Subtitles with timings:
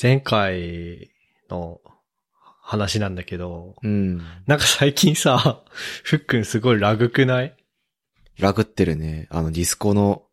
[0.00, 1.10] 前回
[1.50, 1.80] の
[2.62, 4.18] 話なんだけど、うん。
[4.46, 5.62] なんか最近さ、
[6.04, 7.56] ふっくんすごいラグくない？
[8.38, 9.26] ラグってるね。
[9.30, 10.24] あの、ディスコの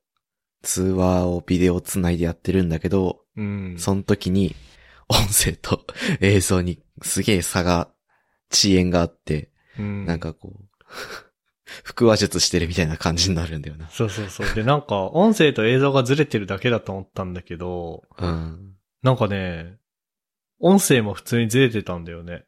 [0.62, 3.76] 通話をビデオつないでやってるんだけど、うん。
[3.78, 4.56] その時に
[5.10, 5.86] 音声と
[6.22, 7.90] 映像にすげえ差が、
[8.50, 10.66] 遅延があって、うん、なんかこう、
[11.84, 13.90] 腹話術してるみたいな感じになるんだよな。
[13.90, 14.56] そうそうそう。
[14.56, 18.77] で、なんか音声と映像がずれてるだけだと思ったんだけど、うん。
[19.04, 19.78] なんかね、
[20.60, 22.46] 音声も普通にずれてたんだよね。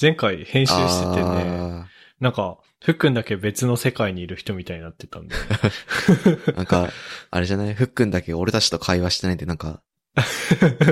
[0.00, 1.86] 前回編集しててね、あ
[2.20, 5.48] なんか、ふっくんだけ別の世界にいる人みたいになってたんだよね。
[5.48, 6.90] ー なんか、
[7.30, 7.74] あれじゃない？
[7.74, 9.82] ふっくんだけ俺たちと会話してないんで、なんか、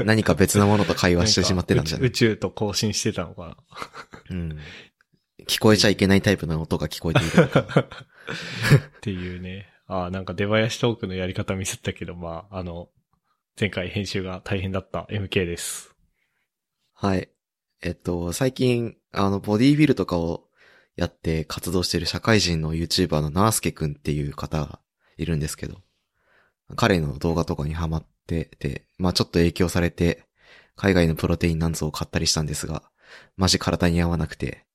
[0.04, 2.06] 何か別なものと会話してしまってたんじゃない？
[2.08, 3.56] 宇宙と交信してたのか
[4.30, 4.58] うん。
[5.46, 7.36] 聞こえちゃいけないタイプの音が聞こえている。
[7.36, 7.86] な っ
[9.02, 9.68] ていうね。
[9.86, 12.88] ああ、なんか出囃子トークのやり方ミスったけど、まあ、あの、
[13.58, 15.94] 前回編集が大変だった MK です。
[16.92, 17.30] はい。
[17.82, 20.48] えっと、最近、あの、ボディービルとかを
[20.94, 24.80] やって活動している社会人の YouTuber のナースケくんっていう方が
[25.16, 25.78] いるんですけど、
[26.74, 30.26] 彼の動画とかにハマってて、まあちょっと影響されて、
[30.74, 32.82] 海外のプロテインなんぞを買ったりしたんですが、
[33.36, 34.66] マジ体に合わなくて、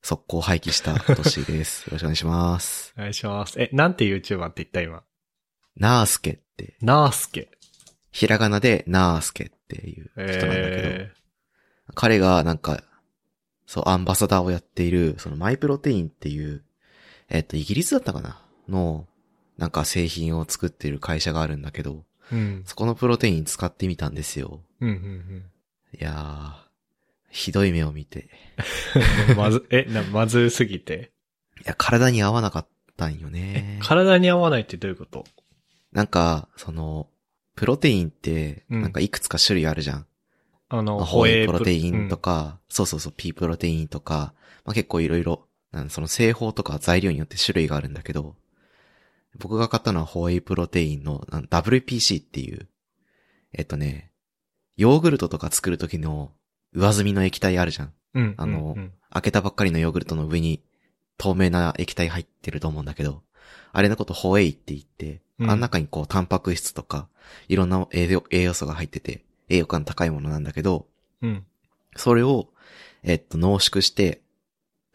[0.00, 1.84] 速攻廃棄した年です。
[1.92, 2.94] よろしくお願いします。
[2.96, 3.60] お願いします。
[3.60, 5.02] え、なんて YouTuber って言った今？
[5.76, 7.50] ナースケって、ナースケ。
[8.12, 11.12] ひらがなでナースケっていう人なんだけど、え
[11.94, 12.82] 彼がなんか、
[13.66, 16.62] そう、アンバサダーをやっている、そのマイプロテインっていう、
[17.28, 18.40] えっと、イギリスだったかな？
[18.68, 19.06] の、
[19.58, 22.36] なんか製品を作っている会社があるんだけど、ー。
[22.36, 22.62] うん。
[22.66, 24.60] そこのプロテイン使ってみたんですよ。
[24.80, 25.44] うん、うん、
[25.98, 26.54] いやー、
[27.30, 28.28] ひどい目を見て。
[29.30, 29.36] うん。
[29.36, 31.12] まず、え、な、まずすぎて？
[31.64, 33.78] いや、体に合わなかったんよね。
[33.82, 35.24] 体に合わないってどういうこと？
[35.92, 37.08] なんか、その、
[37.54, 40.06] プロテインって、うんなんかいくつか種類あるじゃん。
[40.68, 45.46] あの、まあホエイプロプテインとか、そうそうそう、P プロテインとか、まあ、結構いろいろ、
[45.88, 48.36] その製法とか材料によって種類があるんだけど、
[49.38, 52.68] 僕が買ったのはホエイプロテインの WPC っていう、
[53.52, 54.12] えっとね、
[54.76, 56.32] ヨーグルトとか作る時の
[56.72, 57.92] 上澄みの液体あるじゃん。
[58.14, 58.34] うん、うん。
[58.36, 60.62] あのうん開けたばっかりのヨーグルトの上に
[61.18, 63.22] 透明な液体入ってると思うんだけど、
[63.72, 67.08] あれのことホエイって言って、うんあん中にこうタンパク質とか、
[67.48, 70.86] いろんな栄養栄養素が入ってて、栄養価の高いものなんだけど、
[71.20, 71.44] うん。
[71.96, 72.48] それを、
[73.02, 74.22] えっと、濃縮して、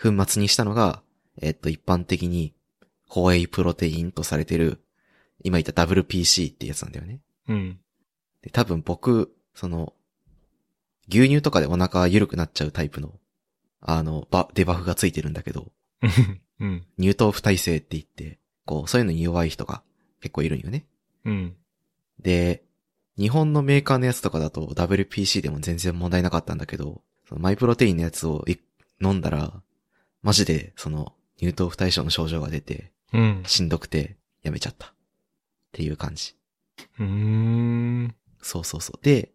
[0.02, 1.02] 粉末にしたのが、
[1.42, 2.54] えっと、一般的に、
[3.08, 4.82] ホエイプロテインとされてる、
[5.44, 7.22] 今言った WPC ってやつなんだよね。
[7.48, 7.80] うん。
[8.42, 9.94] で多分僕、その、
[11.10, 13.14] 牛乳とかでお腹が緩くなっちゃうタイプの、
[13.80, 15.72] あの、バ、デバフがついてるんだけど、
[16.60, 16.86] うん。
[17.00, 19.84] 乳糖不耐性って言って、こう、そういうのに弱い人が
[20.22, 20.86] 結構いるんよね。
[21.26, 21.56] うん。
[22.20, 22.64] で、
[23.18, 28.58] 日本のメーカーのやつとかだと WPC でも全然問題なかったんだけど、そのマイプロテインのやつをい
[29.02, 29.54] 飲んだら、
[30.22, 33.44] マジでその乳糖不対症の症状が出て、うん。
[33.46, 34.88] しんどくてやめちゃった。
[34.88, 34.92] っ
[35.72, 36.36] ていう感じ。
[37.00, 38.16] うーん。
[38.42, 39.00] そうそうそう。
[39.04, 39.32] で、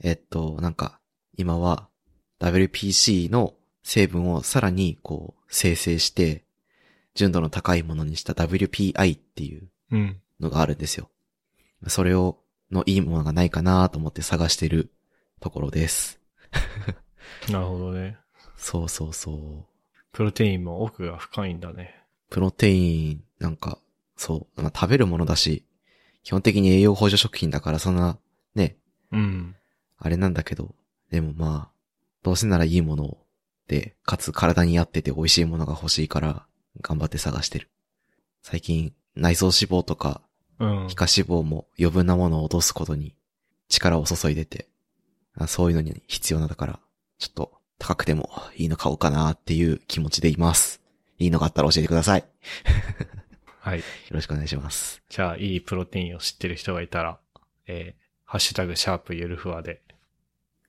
[0.00, 1.00] えっと、なんか、
[1.36, 1.88] 今は
[2.40, 6.44] WPC の成分をさらにこう生成して、
[7.14, 9.70] 純度の高いものにした WPI っていううん。
[10.40, 11.10] のがあるんですよ。
[11.86, 12.38] それを、
[12.70, 14.92] のいいものがないかなと思って探してる
[15.40, 16.20] ところです。
[17.50, 18.18] なるほどね。
[18.56, 19.64] そうそうそう。
[20.12, 21.94] プロテインも奥が深いんだね。
[22.28, 23.78] プロテイン、なんか、
[24.16, 25.64] そう、まあ、食べるものだし、
[26.24, 28.18] 基本的に栄養補助食品だからそんな、
[28.54, 28.76] ね、
[29.12, 29.56] うん。
[29.96, 30.74] あれなんだけど、
[31.10, 31.78] でもまあ、
[32.22, 33.16] どうせならいいもの
[33.66, 36.46] で、かつ体に合ってて美味しいものが欲しいから、
[36.82, 37.70] 頑張って探してる。
[38.42, 40.22] 最近、内臓脂肪とか、
[40.58, 40.94] うん皮。
[40.94, 43.14] 下脂肪も余分なものを落とすことに
[43.68, 44.68] 力を注いでて、
[45.36, 46.80] あそういうのに必要なだから、
[47.18, 50.80] ちょっと高くてもいいの買おうかなっていう気持ちでいます。
[51.18, 52.20] いいのがあったら教えてください。
[52.20, 52.26] よ
[53.60, 53.82] はい。
[54.10, 55.02] ろしくお願いします。
[55.08, 57.18] じゃあ、いいプロテインを知ってる人がいたら、
[57.66, 59.82] えー、ハッシュタグ、シャープゆるふわで。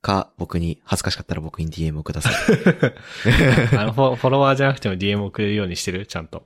[0.01, 2.33] か、僕に、恥ずかしかったら僕に DM をください。
[3.77, 6.05] あのフォ、フォロワーじゃなくても DM 送れるようにしてる？
[6.05, 6.45] ちゃんと。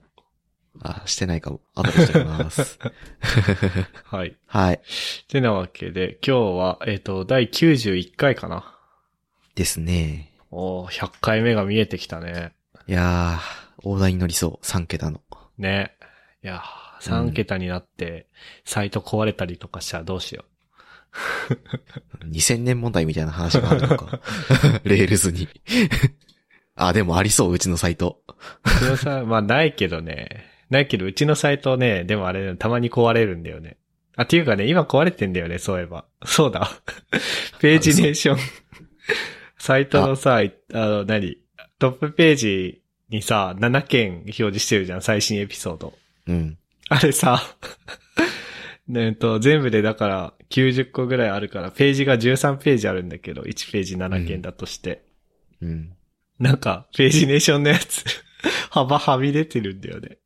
[0.80, 1.60] あ、してないかも。
[1.74, 2.78] 後でしておきます。
[4.04, 4.36] はい。
[4.46, 4.80] はい。
[5.28, 8.76] てなわけで、今日は、えっ、と、第91回かな。
[9.54, 10.32] ですね。
[10.50, 12.52] おー、100回目が見えてきたね。
[12.86, 14.64] いやー、大台に乗りそう。
[14.64, 15.20] 3桁の。
[15.58, 15.96] ね。
[16.42, 18.26] いやー、3桁になって、
[18.64, 20.44] サイト壊れたりとかしたらどうしよ
[22.24, 24.20] 2000年問題みたいな話があるのか。
[24.84, 25.48] Rails に。
[26.76, 28.20] あ、でもありそう、うちのサイト。
[28.28, 28.32] う。
[28.64, 30.53] うちのさ、まあないけどね。
[30.74, 33.78] ないけど、うちのサイトね、でもあれ、たまに壊れるんだよね。
[34.16, 36.04] あ、っていうかね、今壊れてんだよね、そういえば。
[36.24, 36.70] そうだ。
[37.60, 38.38] ページネーション。
[39.58, 41.38] サイトのさ、いあの、何？
[41.78, 45.94] トップページにさ、7件表示してるじゃん、最新エピソード。
[46.26, 46.58] うん。
[46.88, 47.42] あれさ、
[48.86, 55.04] ね えっと、全部でだから90個ぐらいあるから、ページが13ページあるんだけど、1ページ7件だとして。
[55.62, 55.92] うん。
[56.38, 58.04] なんか、ページネーションのやつ、
[58.70, 60.18] 幅はみ出てるんだよね。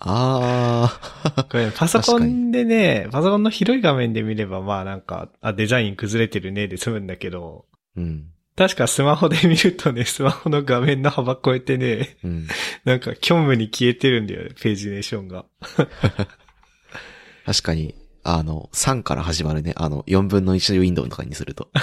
[0.00, 1.48] あー。
[1.48, 7.66] これ、パソコンでね、パソコンの広い画面で見れば、まあなんか、あ、デザイン崩れてるねで済むんだけど、
[7.96, 8.26] うん。
[8.56, 12.48] 確かスマホで見るとね、スマホの画面の幅超えてね、うん。
[12.84, 15.44] なんか虚無に消えてるんだよね、ページネーションが。
[17.46, 19.74] 確かに、あの、3から始まるね。
[19.76, 21.70] あの、4分の1のウィンドウとかにすると。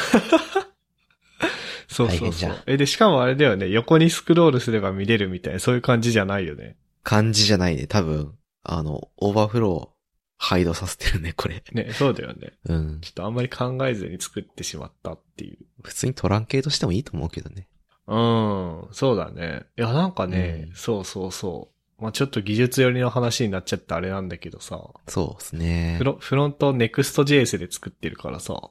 [1.88, 2.63] そうそうそう。
[2.65, 6.75] え、で、しかもあれだよね、横にスクロールすれば見れるみたいな、そういう感じじゃないよね。
[7.06, 7.88] 感じじゃないね。
[7.88, 11.63] 多分、あの、 overflow、hidden させてるね、これ。
[11.72, 12.54] ね、そうだよね。
[12.66, 13.00] うん。
[13.00, 15.57] ちょっとあんまり考えずに作ってしまったっていう。
[15.84, 17.68] 普通に truncate してもいいと思うけどね。
[18.07, 19.66] うん、そうだね。
[19.78, 22.02] いや、なんかね、うんそうそうそう。
[22.02, 26.04] まあちょっと技術寄りの話になっちゃってあれなんだけどさ、そうですねフ。
[26.04, 28.69] ロフロント Next.js で作ってるからさ、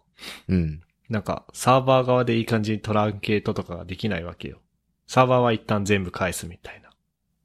[0.49, 0.83] うん。
[1.09, 4.59] なんかサーバー側でいい感じにトランケートとかができないわけよ。
[5.07, 6.91] サーバーは一旦全部返すみたいな。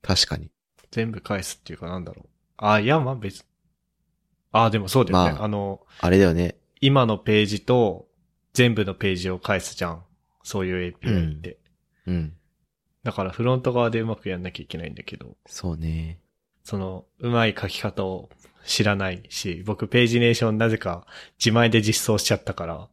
[0.02, 0.50] 確かに。
[0.92, 2.30] 全部返すっていうかなんだろう。
[2.58, 3.46] あ、いや、まあ別。
[4.52, 5.32] あ、でもそうだよね。
[5.34, 6.56] まああの、あれだよね。
[6.82, 8.08] 今のページと
[8.54, 10.04] 全部のページを返すじゃん。
[10.44, 11.58] そういう API って。
[12.08, 12.34] うん。
[13.04, 16.20] だからフロント側でうまくやんなきゃいけないんだけど、そうね。
[16.64, 18.30] その、うまい書き方を
[18.66, 21.06] 知らないし、僕ページネーションなぜか
[21.40, 22.88] 自前で実装しちゃったから、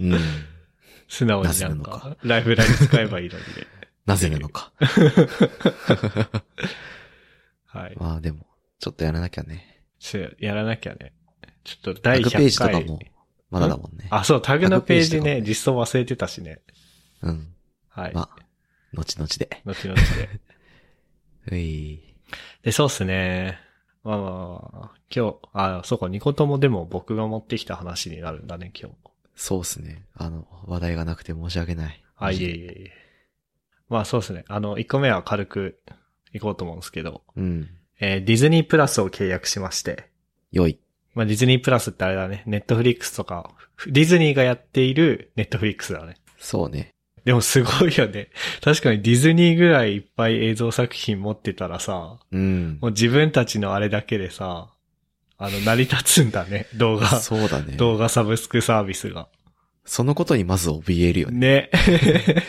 [0.00, 0.18] うん。
[1.08, 3.66] 素直になんのかか、ライブラリ使えばいいのにね。
[4.04, 4.72] なぜなのか。
[7.82, 7.96] はい。
[7.96, 8.46] まあでも、
[8.78, 9.84] ちょっとやらなきゃね。
[9.98, 11.12] ちょやらなきゃね。
[11.64, 12.30] ちょっと第100回。
[12.30, 12.98] タグページとかも、
[13.50, 14.08] まだだもんね。
[14.10, 16.60] あ、そう、タグのページね、実装忘れてたしね。
[17.22, 17.54] うん。
[17.88, 18.14] はい。
[18.14, 18.36] まあ、
[18.94, 19.62] 後々で。
[19.64, 20.40] 後々で。
[21.52, 22.14] うい。
[22.62, 23.58] で、そうっすね。
[24.04, 28.96] まあまあまあ、今日、あ、そうか、ニコトもでも僕が持ってきた話になるんだね、今日。
[29.34, 30.06] そうっすね。
[30.14, 32.04] あの、話題がなくて申し訳ない。
[32.16, 32.92] あ、いえいえいえ。
[33.88, 34.44] まあそうですね。
[34.48, 35.80] あの、1個目は軽く
[36.32, 37.68] 行こうと思うんですけど、うん。
[38.00, 40.08] えーディズニープラスを契約しまして、
[40.52, 40.78] 良い。
[41.14, 43.50] まあディズニープラスってあれだね、ネットフリックスとか、
[43.86, 46.16] ディズニーがやっているネットフリックスだね。
[46.38, 46.94] そうね。
[47.24, 48.30] でもすごいよね。
[48.64, 52.78] 確かにディズニーぐらいいっぱい映像作品持ってたらさ、うん。
[52.80, 54.72] もう自分たちのあれだけでさ、
[55.36, 57.76] あの、成り立つんだね、 動画、そうだね。
[57.76, 59.28] 動画サブスクサービスが。
[59.84, 61.38] そのことにまず怯えるよね。
[61.38, 61.70] ね。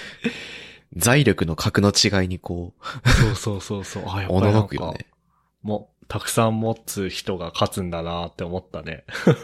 [0.96, 2.74] 財力の格の違いにこ
[3.06, 4.04] う、そうそうそうそう。
[4.08, 5.06] あ、やっぱりおなんかののくよね。
[5.62, 9.06] もう、たくさん持つ人が勝つんだなって思ったね。
[9.26, 9.36] コン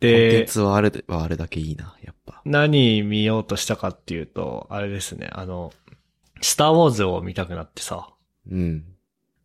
[0.00, 2.40] テンで、ツはあるはあるだけいいな、やっぱ。
[2.44, 5.72] 何見ようとしたかっていうと、あれですね、あの、
[6.42, 8.08] スターウォーズを見たくなってさ。
[8.50, 8.84] うん。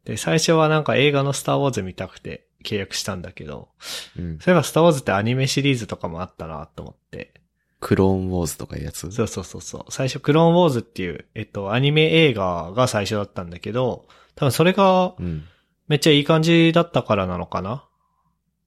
[0.05, 3.69] で、最初はなんか映画のスターウォーズ見たくて契約したんだけど、
[4.17, 4.39] うん。
[4.39, 7.40] そういえばスターウォーズってアニメシリーズとかもあったなと思って。
[7.81, 9.11] クローンウォーズとかいうやつ？
[9.11, 9.85] そうそうそうそう。
[9.89, 15.43] 最初クローンウォーズっていう、えっと、アニメ映画が最初だったんだけど、多分それがうん。
[15.87, 17.83] めっちゃいい感じだったからなのかな？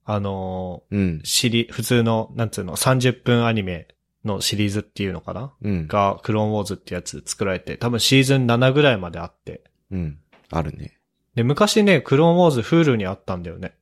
[0.05, 1.21] あのうん。
[1.25, 3.89] シリ、普通の、なんつうの、30分アニメ
[4.27, 5.55] のシリーズっていうのかな？
[5.63, 5.87] うん。
[5.87, 9.65] が、クローンウォーズってやつ作られて、多分シーズン7ぐらいまであって。
[9.91, 10.19] うん。
[10.51, 10.99] あるね。
[11.35, 13.75] で、昔ね、クローンウォーズフールにあったんだよね。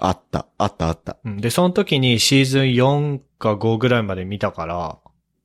[0.00, 1.16] あった、あった、あった。
[1.24, 1.40] うん。
[1.40, 4.98] で、その時にシーズン4か5ぐらいまで見たから、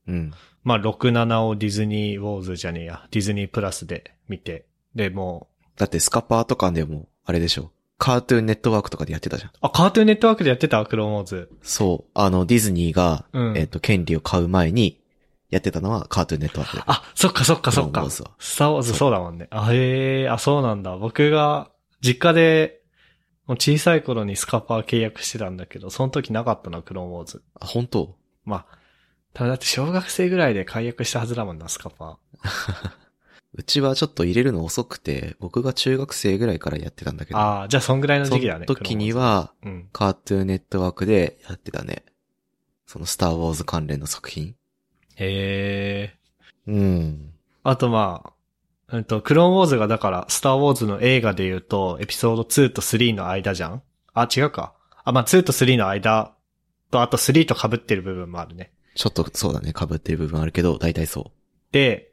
[0.08, 0.32] うん。
[0.64, 4.66] まあ、6、7をディズニーウォーズじゃねえや、ディズニープラスで見て。
[4.96, 7.72] で、もう、だってスカパーとかでも、あれでしょ。
[7.98, 9.52] カートゥーンネットワークとかでやってたじゃん。
[9.62, 11.50] あ、カートゥーンネットワークでやってたクローンウォーズ。
[11.62, 12.12] そう。
[12.14, 15.02] あの、ディズニーが、うんえっ、と、権利を買う前に、
[15.52, 16.84] やってたのはカートゥーンネットワークで。
[16.88, 18.24] あ、そっかそっかそっかス
[18.58, 19.48] ターウォーズそうだもんね。
[19.52, 20.98] あ、へえ、あ、そうなんだ。
[20.98, 21.70] 僕が、
[22.02, 22.82] 実家で、
[23.48, 27.44] もう小さい頃にスカパー契約してたんだけど、その時なかったな、クローンウォーズ。
[27.60, 28.16] あ、本当？
[28.44, 28.78] まあ、
[29.34, 32.18] ただだって小学生ぐらいで解約したはずだもんな、スカパ
[33.58, 37.38] うちはちょっと入れるの遅くて、僕が中学生ぐらいからやってたんだけー。
[37.38, 37.40] ど。
[37.40, 38.62] ああ、じゃあそんぐらいのそ時期だね。
[38.62, 39.90] の時には、ズ、うん。
[39.94, 42.04] カートゥーンネットワークでやってたね。
[42.86, 44.56] そのスターウォーズ関連の作品。
[45.16, 46.18] へえ。
[46.68, 47.34] うん。
[47.64, 48.34] あとまあ、
[48.92, 53.82] うんと、クローンウォーズがだから、スターウォーズの映画で言うと、エピソード2と3の間じゃん？
[54.14, 54.76] あ、違うか。
[55.04, 56.36] あ、まあ2と3の間
[56.92, 58.72] と、あと3と被ってる部分もあるね。
[58.96, 61.32] ちょっとそうだね、被ってる部分あるけど、大体そ
[61.72, 62.12] で、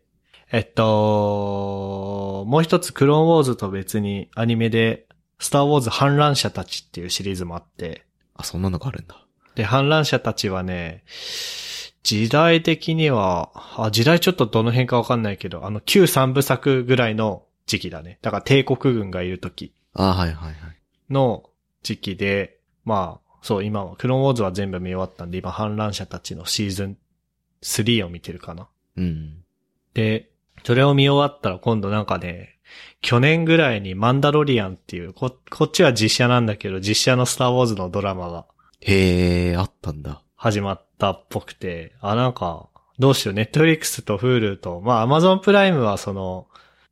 [0.50, 5.06] えっと、もう一つクローンウォーズと別にアニメで、
[5.38, 9.26] スターウォーズ反乱者たちっていうシリーズもあって、あ、そんなのがあるんだ。
[9.54, 11.04] で、反乱者たちはね、
[12.02, 18.18] 時代的には、あ、時代ちょっとどの辺かわかんないけど、あの、旧三部作ぐらいの時期だね。
[18.22, 20.54] だから帝国軍がいる時あはいはいはい。
[21.10, 21.44] の
[21.82, 26.98] 時期で、まあ、そう、今は、クローンウォーズは全部見終わったんで、今、反乱者たちのシーズン
[27.62, 28.68] 3を見てるかな。
[28.96, 29.44] うん。
[29.94, 30.30] で、
[30.64, 32.58] それを見終わったら今度なんかね、
[33.00, 38.46] 去年ぐらいにマンダロリアンっていう、こ、こっちは実写なんだけど、実写のスターウォーズのドラマが
[38.80, 40.22] へえ、あったんだ。
[40.42, 42.68] 始まったっぽくて、あ、なんか、
[42.98, 46.48] どうしよう、ネットフリックスと Hulu と、まあ、アマゾンプライムはその、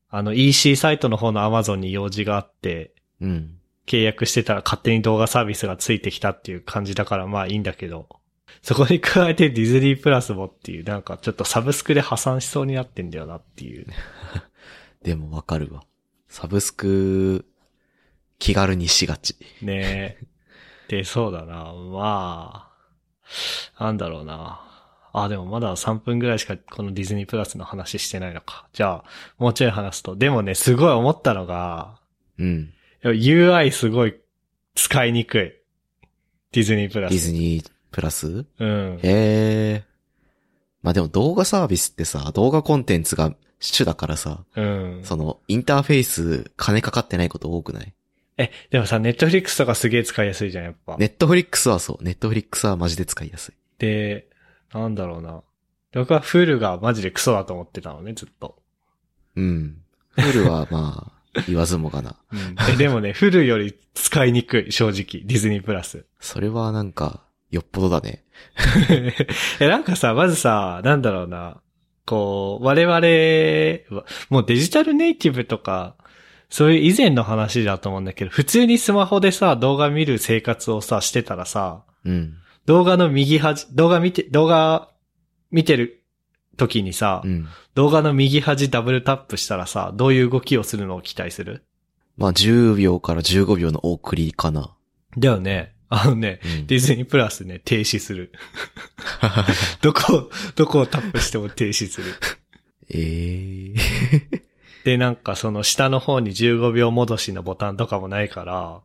[0.09, 3.57] あの EC サイトの方のアマゾンに用事があって、うん。
[3.89, 8.07] 契約してたら勝手に動画サービスがついてきたっていう感じだからまあいいんだけど、
[8.63, 13.85] そこに加えてディズニープラスもっていう、なんかちょっとサブスクで破産しそうになってんだよなっていう。
[15.03, 15.83] でもわかるわ。
[16.29, 17.47] サブスク、
[18.39, 19.35] 気軽にしがち。
[19.61, 20.27] ねえ。
[20.87, 21.73] で、そうだな。
[21.73, 22.70] まあ、
[23.79, 24.61] なんだろうな。
[25.13, 28.69] あ、でもまだ3分ぐらいしかこのディズニープラスの話してないのか。
[28.73, 29.05] じゃあ、
[29.39, 30.15] もうちょい話すと。
[30.15, 31.99] でもね、すごい思ったのが、
[32.39, 32.73] うん。
[33.03, 34.17] UI すごい
[34.75, 35.53] 使いにくい。
[36.53, 37.13] ディズニープラス。
[37.13, 38.47] ディズニープラス？
[38.59, 38.99] うん。
[38.99, 39.85] へえ。
[40.83, 45.01] まあでも動画サービスってさ、動画コンテンツが主だからさ、うん。
[45.03, 47.93] その、インターフェース金かかってないこと多くない？
[48.37, 50.97] え、でもさ、ネットフリックスとかすげえ使いやすいじゃん、やっぱ。
[50.99, 52.05] ネットフリックスはそう。
[52.05, 53.55] ネットフリックスはマジで使いやすい。
[53.79, 54.29] で、
[54.73, 55.43] なんだろうな。
[55.93, 58.57] 僕はフールがマジでクソだと思ってたのね、ずっと。
[59.37, 59.79] うん。
[60.13, 62.17] フルはまあ、 言わずもがな。
[62.33, 62.57] うん。
[62.73, 65.25] えでもね、フルより使いにくい、正直。
[65.25, 66.05] ディズニープラス。
[66.19, 68.25] それはなんか、よっぽどだね。
[69.61, 71.61] え、なんかさ、まずさ、なんだろうな。
[72.05, 75.97] こう、我々は、もうデジタルネイティブとか、
[76.51, 82.35] そういう以前の話だと思うんだけど、普通にスマホでさ、動画見る生活をさ、してたらさ、うん。
[82.67, 84.91] 動画の右端、動画見て、動画
[85.51, 86.03] 見てる
[86.57, 87.47] 時にさ、うん。
[87.75, 91.65] 動画の右端ダブルタップしたらさ、どういう動きをするのを期待する？
[92.17, 94.75] まあ、10秒から15秒の送りかな。
[95.17, 95.75] だよね。
[95.89, 98.33] あのね、うんディズニープラスね、停止する。
[99.83, 102.15] どこ、どこをタップしても停止する。
[102.93, 103.75] え
[104.33, 104.50] え
[104.85, 108.81] で、なんかその下の方に15秒戻しのボタンとかもないから、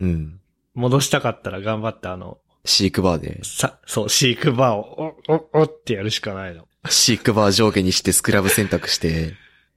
[0.00, 0.40] うん。
[0.74, 6.66] 戻したかったら頑張ってあの、シークバーで、さ、そう、シークバーを、お、お、おってやるしかないの。
[6.88, 9.34] シークバー上下にしてスクラブ選択して、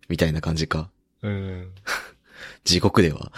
[0.10, 0.90] みたいな感じか。
[1.22, 1.72] うん。
[2.66, 3.32] 地獄では。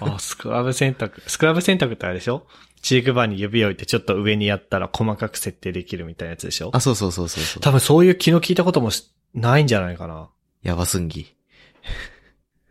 [0.00, 1.22] あ、スクラブ選択。
[1.26, 2.46] スクラブ選択ってあれでしょ？
[2.82, 6.70] シークバーに指を置いてちょっと上にやったら細かく設定できるみたいなやつでしょ？
[6.72, 7.62] あ、そうそうそうそうそう。
[7.62, 10.28] 多分そういう気の利いたこともしないんじゃないかな。
[10.62, 11.34] やばすんぎ。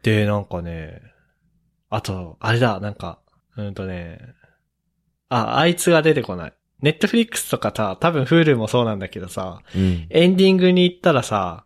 [0.03, 1.01] で、なんかね、
[1.89, 3.19] あと、あれだ、なんか、
[3.57, 4.19] うんとね、
[5.29, 6.53] あ、あいつが出てこない。
[6.81, 10.07] ネットフリックスとかさ、多分 Hulu もそうなんだけどさ、うん。
[10.09, 11.65] エンディングに行ったらさ、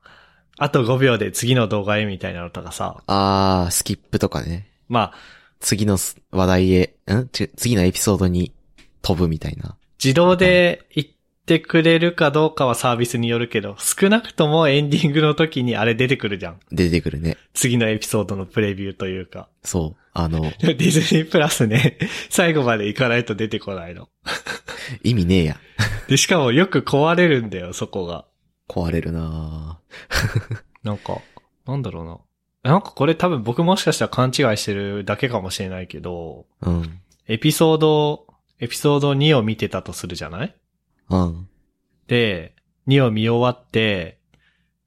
[0.58, 4.70] あと5秒で次の動画へみたいなのとかさ、あー、スキップとかね。
[4.88, 5.14] まあ、
[5.60, 7.28] 次のす話題へ、ん？
[7.30, 8.54] ち次のエピソードに
[9.02, 9.78] 飛ぶみたいな。
[10.04, 11.08] 自動で行
[11.46, 16.60] ってくれるかどうかはサービスによるけど、少なくともエンディングの時にあれ出てくるじゃん。
[16.72, 17.38] 出てくるね。
[17.54, 19.48] 次のエピソードのプレビューというか。
[19.64, 20.02] そう。
[20.14, 22.00] あの、ディズニープラスね、
[22.32, 24.10] 最後まで行かないと出てこないの。
[25.04, 25.58] 意味ねえや。
[26.08, 28.26] で、しかもよく壊れるんだよ、そこが。
[28.68, 29.80] 壊れるな
[30.84, 31.20] なんか、
[31.68, 32.72] なんだろうな。
[32.72, 37.00] なんかこれ多分僕もしかしたら勘違いしてるだけかもしれないけど、ぁうん。
[37.28, 38.26] エピソード、
[38.60, 40.56] エピソード2を見てたとするじゃない？
[41.10, 41.48] うん。
[42.08, 42.56] で、
[42.88, 44.18] 2を見終わって、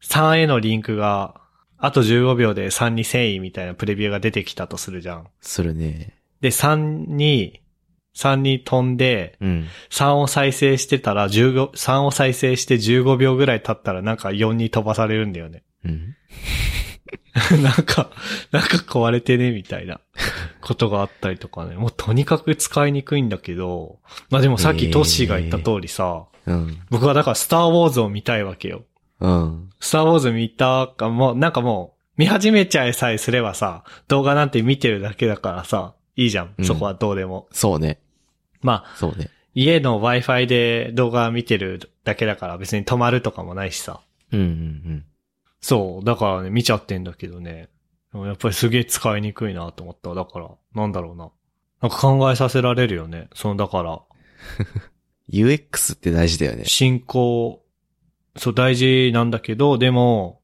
[0.02, 1.40] 3へのリンクが、
[1.76, 5.28] あと15秒で3に遷移みたいなプレビューが出てきたとするじゃん。
[5.40, 6.14] するね。
[6.40, 7.60] で、3に、
[8.14, 9.66] 3に飛んで、うん。
[9.90, 15.62] 3を再生してたら15、3を再生して15秒ぐらい経ったらなんか4に飛ばされるんだよね。
[15.84, 16.16] うん。
[17.62, 18.10] なんか、
[18.52, 20.00] なんか壊れてね、みたいな
[20.60, 21.76] ことがあったりとかね。
[21.76, 23.98] もうとにかく使いにくいんだけど、
[24.30, 26.78] まあでもさっきトッシーが言った通りさ、うん。
[26.90, 28.82] 僕はだからスターウォーズを見たいわけよ。
[29.20, 29.70] うん。
[29.80, 36.54] スターウォーズ見たか、もう、なんかもう、見始めちゃえさえすればさ、動画なんて見てるだけだからさ、いいじゃん。
[36.58, 37.46] うんそこはどうでも。
[37.52, 38.00] そうね。
[38.60, 39.30] まあ、そうね。
[39.54, 44.00] 家の Wi-Fi で動画見てるだけだから別に止まるとかもないしさ。
[44.32, 45.04] うんうん
[45.60, 46.04] そう。
[46.04, 47.68] だからね、見ちゃってんだけどね。
[48.14, 50.14] やっぱりすげえ使いにくいなと思った。
[50.14, 51.30] だから、なんだろうな。
[51.82, 53.28] なんか考えさせられるよね。
[53.34, 54.00] その、だから、うん。
[55.30, 56.64] UX って大事だよね。
[56.64, 57.62] 進行、
[58.36, 60.40] そう大事なんだけど、でも、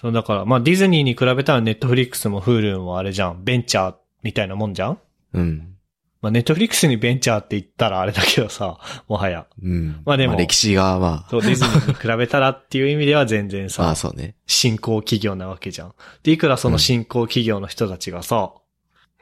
[0.00, 3.44] そのだから、まあディズニーに比べたらネットフリックスも Hulu もあれじゃん。
[3.44, 4.98] ベンチャーみたいなもんじゃん
[5.34, 5.76] うん。
[6.22, 9.46] まあ、ネットフリックスにベンチャーって言ったらあれだけどさ、 もはや。
[9.62, 10.02] うん。
[10.04, 14.36] まあでも歴史がまあ、そう、ディズニーに比べたらっていう意味では全然さ、 まあそうね。
[14.46, 15.94] 新興企業なわけじゃん。
[16.22, 18.52] で、いくらその新興企業の人たちがさ、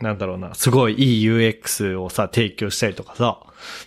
[0.01, 3.41] なんだろうな、すごいいい UX をさ、提供したりとかさ、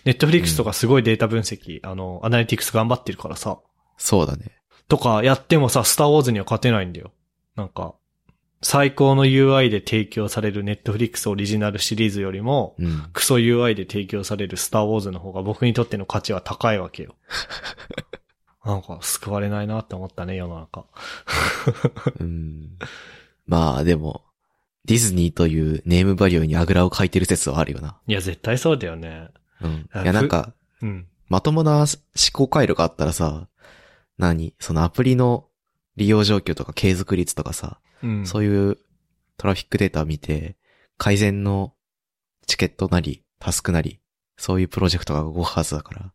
[0.04, 3.58] ネットフリックスとかすごいデータ分析、あの、アナリティクス頑張ってるからさ、
[3.96, 4.52] そうだね。
[4.88, 7.12] とかやってもさ、スターウォーズには勝てないんだよ。
[7.56, 7.94] なんか、
[8.62, 13.10] 最高の UI で提供されるネットフリックスオリジナルシリーズよりも、うん。
[13.12, 17.16] クソ UI で提供されるスターウォーズの方が僕にとっての価値は高いわけよ。
[18.64, 20.84] なんか救われないなって思ったね、世の中。
[22.20, 22.78] うん。
[23.46, 24.22] まあでも、
[24.84, 27.98] ディズニーというネームバリューにあぐらをかいてる説はあるよな。
[28.06, 29.28] いや、絶対そうだよね。
[29.60, 29.88] うん。
[29.92, 31.06] あいやなんか、うん。
[31.28, 31.86] まともな思
[32.32, 33.48] 考回路があったらさ、
[34.18, 34.54] 何？
[34.60, 35.48] そのアプリの
[35.96, 38.26] 利用状況とか継続率とかさ、うん。
[38.26, 38.78] そういう
[39.36, 40.56] トラフィックデータを見て、
[40.98, 41.74] 改善の
[42.46, 44.00] チケットなり、タスクなり、
[44.36, 46.12] そういうプロジェクトが動くはずだから、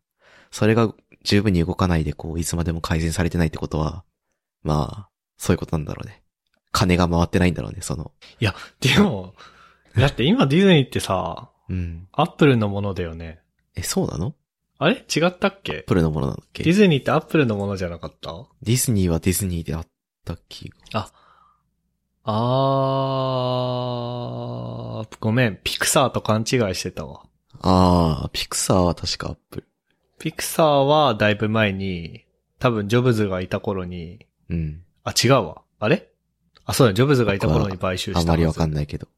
[0.50, 0.92] それが
[1.24, 4.04] 十分に動かないで、こう、いつまでも改善されてないってことは、
[4.62, 6.22] まあ、そういうことなんだろうね。
[6.72, 8.12] 金が回ってないんだろうね、その。
[8.40, 9.34] いや、でも、
[9.96, 12.08] だって今ディズニーってさ、うん。
[12.12, 13.40] アップルのものだよね。
[13.74, 14.34] え、そうなの？
[14.78, 14.94] あれ？
[14.96, 15.78] 違ったっけ？
[15.78, 16.62] アップルのものなんだっけ？
[16.62, 18.30] ディズニーってアップルのものじゃなかった？
[18.62, 19.86] ディズニーはディズニーであっ
[20.24, 20.76] た気が。
[20.94, 27.22] あー、ごめん、ピクサーと勘違いしてたわ。
[27.62, 29.68] あー、ピクサーは確かアップル。
[30.18, 32.26] ピクサーはだいぶ前に、
[32.58, 34.82] 多分ジョブズがいた頃に、うん。
[35.04, 35.62] あ、違うわ。
[35.78, 36.08] あれ？
[36.64, 39.08] あ、そうだ、ジョブズがいた頃に買収したあんまりわかんんないけど。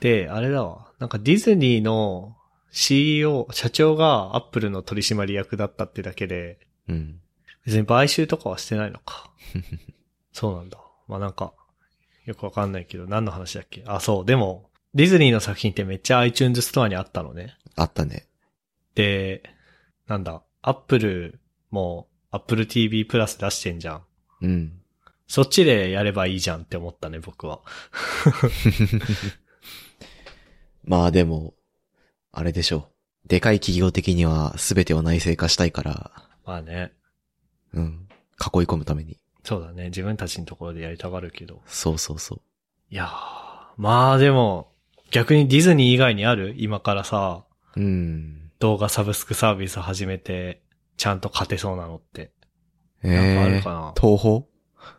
[0.00, 0.92] で、あれだわ。
[0.98, 2.36] なんかディズニーの
[2.70, 7.20] CEO、社長がアップルの取締役だったってだけで、うん。
[7.66, 9.30] 別に買収とかはしてないのか。
[10.32, 10.78] そうなんだ。
[11.08, 11.52] まあなんか、
[12.28, 13.82] よくわかんないけど、何の話だっけ？
[13.86, 14.24] あ、そう。
[14.26, 17.56] でも、ディズニーの作品ってめっちゃ iTunes ストアにあったのね。
[17.74, 18.26] あったね。
[18.94, 19.42] で、
[20.06, 24.02] なんだ、アップルも Apple TV プラス出してんじゃん。
[24.42, 24.72] うん。
[25.26, 27.60] そっちでやればいいじゃんって思ったね、僕は。
[30.84, 31.54] まあでも、
[32.32, 32.90] あれでしょ
[33.24, 33.28] う。
[33.28, 36.12] でかい企業的には全てを内製化したいから、
[36.44, 36.92] まあね。
[37.72, 38.08] うん。
[38.38, 39.18] 囲い込むために。
[39.48, 39.84] そうだね。
[39.84, 41.62] 自分たちのところでやりたがるけど。
[41.64, 42.40] そうそうそう。
[42.90, 43.08] いやー、
[43.78, 44.72] まあでも、
[45.10, 46.54] 逆にディズニー以外にある？
[46.58, 48.50] 今からさ、うん。
[48.58, 50.60] 動画サブスクサービス始めて、
[50.98, 52.30] ちゃんと勝てそうなのって。
[53.02, 53.94] えなんかあえるかな？
[53.98, 54.42] 東宝？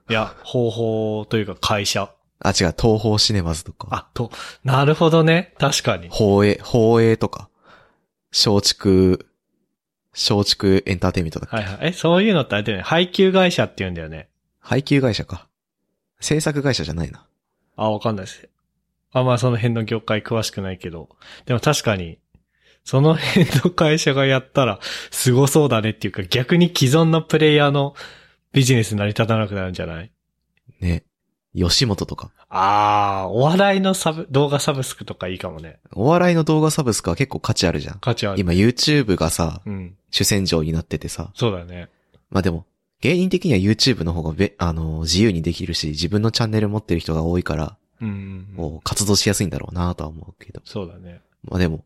[0.09, 2.11] いや、方法というか会社。
[2.39, 3.89] あ、違う、東宝シネマズとか。
[3.91, 4.31] あ、と、
[4.63, 5.53] なるほどね。
[5.59, 6.07] 確かに。
[6.09, 7.51] 放映、放映とか。
[8.31, 9.23] 松竹、
[10.13, 11.77] 松竹エンターテインメントだっけ、はいはい。
[11.89, 12.83] え、そういうのってあれだよね。
[12.83, 14.28] 配給会社って言うんだよね。
[14.69, 15.47] 配給会社か。
[16.19, 17.25] 制作会社じゃないな。
[17.75, 18.47] あ、わかんないです。
[19.11, 21.09] あんまその辺の業界詳しくないけど。
[21.47, 22.19] でも確かに、
[22.83, 24.79] その辺の会社がやったら、
[25.09, 27.95] すごそうだねっていうか、逆に既存のプレイヤーの
[28.51, 30.11] ビジネス成り立たなくなるんじゃない？
[30.79, 31.03] ね。
[31.55, 32.29] 吉本とか。
[32.47, 35.79] あー、お笑いのサブ、動画サブスクとかいいかもね。
[35.93, 37.99] お笑いの動画サブスクは結構価値あるじゃん。
[38.01, 38.39] 価値ある。
[38.39, 39.95] 今 YouTube がさ、うん。
[40.11, 41.31] 主戦場になっててさ。
[41.33, 41.89] そうだね。
[42.29, 42.67] まあでも、
[43.01, 50.61] 芸人的には YouTube の方がべ、あの、自由にできるし、自分のチャンネル持ってる人が多いから、うんう活動しやすいんだろうなとは思うけど。
[50.63, 51.21] そうだね。
[51.43, 51.83] まあでも、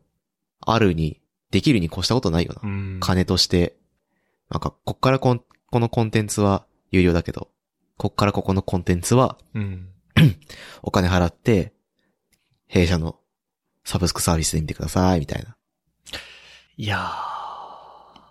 [0.60, 2.60] あるに、できるに越したことないよな。
[2.62, 2.98] うん。
[3.00, 3.76] 金として、
[4.50, 7.48] なんか、こっからこん、このコンテンツは有料だけど、
[7.96, 9.88] こっからここのコンテンツはうん。
[10.82, 11.72] お金払って、
[12.66, 13.18] 弊社の
[13.84, 15.56] サブスクサービスで見てください、みたいな。
[16.76, 16.98] いや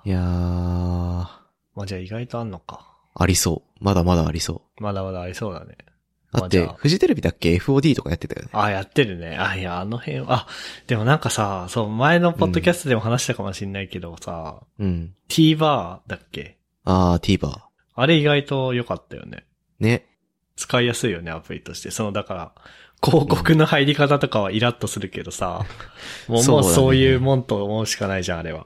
[0.06, 0.10] ー。
[0.10, 1.28] いやー、
[1.76, 2.88] まあじゃあ意外とあんのか。
[3.16, 3.84] ありそう。
[3.84, 4.84] まだまだありそう。
[4.84, 5.78] まだまだありそうだね。
[6.32, 8.50] だってフジテレビだっけ ?FOD とかやってたよね。
[8.54, 9.38] あ、やってるね。
[9.38, 10.48] あ、いや、あの辺は、あ、
[10.88, 15.14] でもなんかさ、そう、前のポッドキャストでも話したかもしんないけどさ、うん。
[15.30, 16.58] TVer だっけ？
[16.86, 17.56] あー、TVer。
[17.96, 19.46] あれ意外と良かったよね。
[19.80, 20.08] ね。
[20.56, 21.92] 使いやすいよね、アプリとして。
[21.92, 22.52] その、だから、
[23.04, 25.66] 広告の入り方とかはイラッとするけどさ、
[26.28, 28.66] もう、そうだねもうそういうもんと思うしかないじゃん、あれは。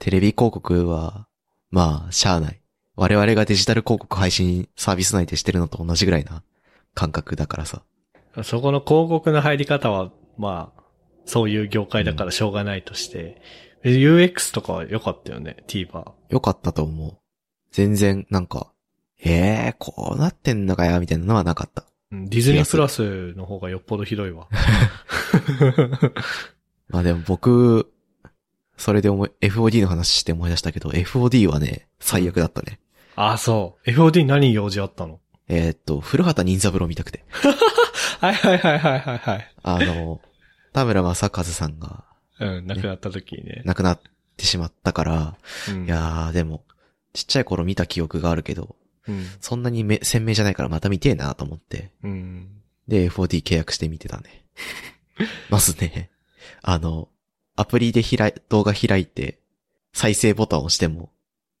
[0.00, 1.26] テレビ広告は、
[1.70, 2.60] まあ、しゃあない。
[2.96, 6.42] 我々がデジタル広告配信サービス内でしてるのと同じぐらいな
[6.94, 7.82] 感覚だからさ。
[8.42, 10.82] そこの広告の入り方は、まあ、
[11.24, 13.40] そういう業界だからしょうがないとして、
[13.84, 16.12] UX とかは良かったよね、TVer。
[16.28, 17.16] よかったと思う。
[17.70, 18.72] 全然、なんか、
[19.22, 21.84] ええー、こうなってんのかよ、みたいなのはなかった。
[22.12, 24.48] うんディズニープラスの方がよっぽどひどいわ。
[26.88, 27.92] まあでも僕、
[28.80, 32.80] それで思い、FOD の話して思い出したけど、FOD はね、最悪だったね。
[33.14, 33.90] あ、そう。
[33.90, 35.20] FOD 何用事あったの？
[35.48, 37.24] えーっと、古畑任三郎見たくて。
[38.20, 39.54] はいはいはいはいはいはい。
[39.62, 40.20] あの、
[40.72, 42.04] 田村正和さんが
[42.38, 43.62] うん、亡くなった時にね。
[43.66, 44.00] 亡くなっ
[44.38, 45.36] てしまったから、
[45.68, 46.64] うんいやー、でも、
[47.12, 49.26] ちっちゃい頃見た記憶があるけど、うん。
[49.42, 52.48] そんなにめ鮮明じゃないからまた見てえなと思って、うん。
[52.88, 54.44] で、4D 契約して見てたね。
[55.50, 56.10] まずね、
[56.62, 57.08] あの、
[57.60, 59.38] アプリで開い、動画開いて、
[59.92, 61.10] 再生ボタンを押しても、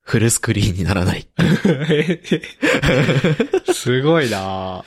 [0.00, 1.28] フルスクリーンにならない。
[3.74, 4.82] すごいな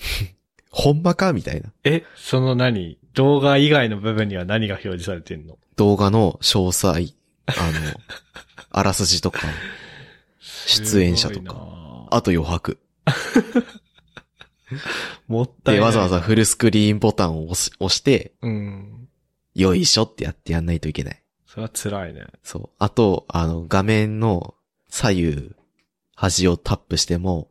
[0.70, 1.70] ほんまかみたいな。
[1.84, 2.96] え、その何？
[3.12, 5.58] 動画以外の部分には何が表示されてんの？
[5.76, 7.12] 動画の詳細、
[7.46, 8.00] あの、
[8.70, 9.40] あらすじとか、
[10.40, 11.52] 出演者とか
[12.10, 12.78] あと余白。
[13.04, 13.12] で、
[15.26, 15.84] もったいない。
[15.84, 18.97] わざわざフルスクリーンボタンを押し押して、うん。
[19.58, 21.22] よいしょってやってやんないといけない。
[21.44, 22.26] それは辛いね。
[22.44, 22.70] そう。
[22.78, 24.54] あと、あの、画面の
[24.88, 25.56] 左右、
[26.14, 27.50] 端をタップしても、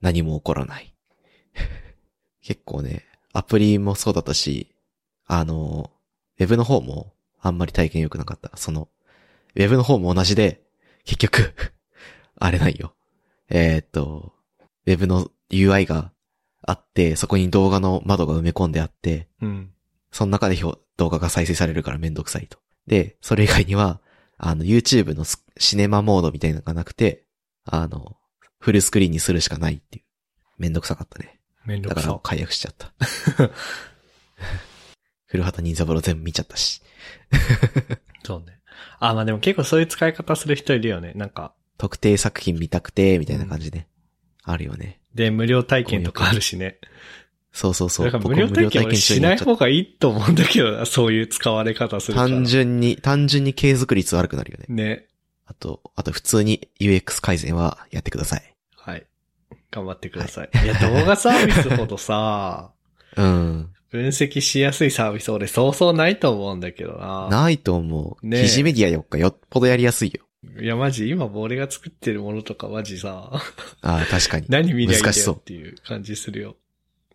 [0.00, 0.94] 何も起こらない。
[2.40, 4.76] 結構ね、アプリもそうだったし、
[5.26, 5.90] あの、
[6.38, 8.56] ウェブの方も、あんまり体験良くなかった。
[8.56, 8.88] その、
[9.56, 10.62] ウェブの方も同じで、
[11.04, 11.52] 結局、
[12.38, 12.94] あれないよ。
[13.48, 14.34] えーっと、
[14.86, 16.12] ウェブの UI が
[16.62, 19.73] あって、そこに動画の窓が埋め込んであって、うん。
[20.14, 22.58] その中で表動画が再生されるからめんどくさいと。
[22.86, 24.00] で、それ以外には、
[24.38, 27.24] あの、YouTube のスシネマモードみたいなのがなくて、
[27.64, 28.16] あの、
[28.60, 30.04] フルスクリーンにするしかないっていう。
[30.56, 31.40] めんどくさかったね。
[31.64, 32.00] めんどくさ。
[32.02, 32.92] だから解約しちゃった。
[35.26, 36.80] 古畑任三郎全部見ちゃったし。
[38.22, 38.60] そうね。
[39.00, 41.12] あ、まあでも結構そういう使い方する人いるよね。
[41.16, 43.88] なんか、特定作品見たくて、みたいな感じで。
[44.44, 45.00] あるよね。
[45.12, 46.78] で、無料体験とかあるしね。
[47.54, 48.06] そうそうそう。
[48.06, 52.28] だから無料体験俺しない方がいいと思うんだけどな、 そういう使われ方するから。
[52.28, 54.66] 単純に、単純に継続率悪くなるよね。
[54.68, 55.06] ね。
[55.46, 58.54] あと、あと普通に UX 改善はやってください。
[58.76, 59.06] はい。
[59.70, 60.50] 頑張ってください。
[60.64, 62.72] い、や、動画サービスほどさ、
[63.16, 63.70] うん。
[63.92, 67.28] 分析しやすいサービス俺そうそうないと思うんだけどな。
[67.30, 68.26] ないと思う。
[68.26, 70.24] ねえ記事メディアよっかよっぽどやりやすいよ。
[70.60, 73.40] いや、マジ、今俺が作ってるものとかマジさ、あ
[73.82, 74.46] あ、確かに。
[74.50, 76.56] 何見りゃいいんだ難しそうよっていう感じするよ。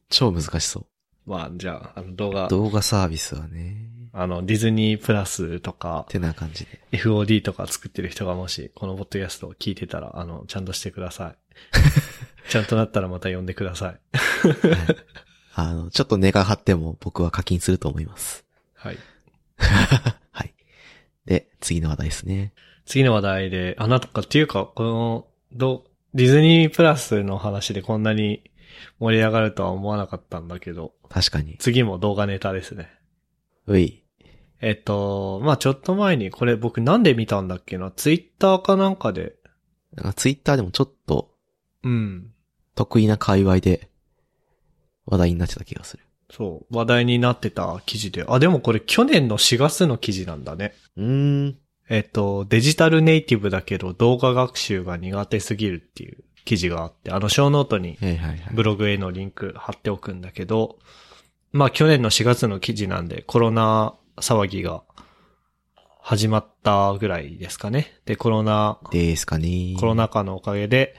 [0.10, 0.86] 超難しそう。
[1.30, 3.90] まあ、じゃあ、あの動画、動画サービスはね。
[4.12, 6.82] あの、ディズニープラスとかっ、てな感じで。
[6.92, 12.50] FOD とか作ってる人がもし、このポッドキャストを聞いてたら、あの、ちゃんとしてください。
[12.50, 13.88] ちゃんとなったらまた呼んでください。
[13.90, 14.00] はい
[15.60, 18.46] あの、ちょっと値が張っても僕は課金すると思います。
[18.76, 18.98] はい。
[20.32, 20.54] はい。
[21.26, 22.54] で、次の話題ですね。
[22.86, 28.49] 次の話題で、あ、なんかっていうか、この、ど、ディズニープラスの話でこんなに
[29.00, 31.58] 盛り上がるとは思わなかったんだけど、確かに。
[31.60, 32.90] 次も動画ネタですね。
[33.68, 34.04] うい。
[34.62, 39.36] えっと、まあちょっと前に、これ僕なんで見たんだっけな、ツイッターかなんかで、
[40.16, 41.30] ツイッターでもちょっと
[41.84, 42.32] うん、
[42.76, 43.90] 得意な界隈で
[45.06, 46.04] 話題になってた気がする。
[46.32, 50.74] そう、話題になってた記事で、あ、でもこれ去年の4月の記事なんだね。
[50.98, 51.58] うーん。
[51.90, 57.96] えっと、デジタルネイティブだけど動画学習が苦手すぎるっていう記事があって、あのショーノートに。
[58.54, 60.80] ブログへのリンク貼っておくんだけど、
[61.52, 64.82] まあ去年の4月の記事なんでコロナ騒ぎが
[66.02, 67.94] 始まったぐらいですかね。
[68.06, 69.76] で、コロナ、ですかね。
[69.80, 70.96] コロナ禍のおかげで、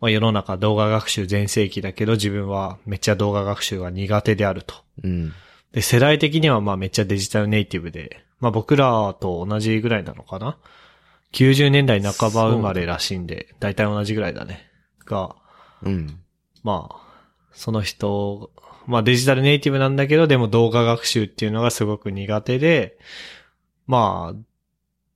[0.00, 4.74] まあ世の中動画学習全盛期だけど自分はめっちゃ動画学習が苦手であると。
[5.02, 5.34] うん。
[5.72, 10.56] で、世代的にはまあめっちゃデジタルネイティブで、まあ僕らと同じぐらいなのかな
[11.34, 14.70] ?90 年代半ば生まれらしいんで、だいたい同じぐらいだね。
[15.04, 15.36] が、
[15.82, 16.20] うん。
[16.62, 16.96] まあ、
[17.52, 18.50] その人、
[18.86, 22.98] まあデジタルネイティブなんだけど、でも動画学習っていうのがすごく苦手で、
[23.86, 24.44] まあ、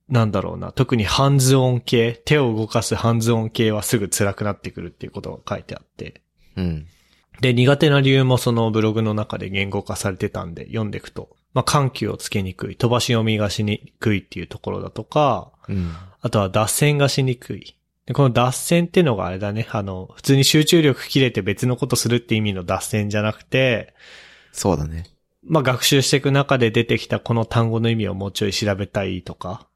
[0.09, 6.21] なんだろうな、特にハンズオン系、手を動かすハンズオン系はすぐ辛くなってくるっていうことが書いてあって。
[6.55, 6.87] うん。
[7.41, 15.93] で、苦手な理由もそのブログの中で言語化されてたんで読んでいくと、まあ緩急をつけにくい、飛ばし読みがしにくいっていうところだとか、うん。
[16.21, 17.75] あとは脱線がしにくい。
[18.09, 19.67] で、この脱線っていうのがあれだね。
[19.69, 23.93] あの、普通に集中力切れて別のことするって意味の脱線じゃなくて、
[24.51, 25.05] そうだね。
[25.43, 29.67] まあ学習していく中で出てきたこの単語の意味をもうちょい調べたいとか。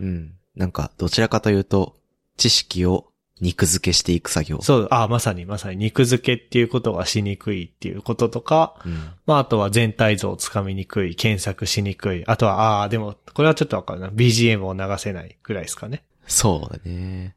[0.00, 0.32] うん。
[0.56, 1.94] なんか、どちらかというと、
[2.36, 4.58] 知識を肉付けしていく作業。
[4.60, 8.94] そう、あ、まさにまさに肉付けっていうことがしにくいっていうこととか、うん。
[9.26, 12.24] まああとは全体像をつかみにくい、検索しにくい。
[12.26, 14.08] あとは、ああ、でも、これはちょっとわかるな。
[14.08, 16.02] BGM を流せないぐらいですかね。
[16.26, 17.36] そうだね。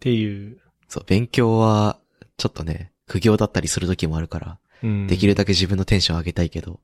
[0.00, 0.58] っていう。
[0.88, 1.98] そう、勉強は、
[2.38, 5.06] ちょっとね、苦行だったりする時もあるから、うん。
[5.06, 6.80] できるだけ自分のテンション上げたいけど、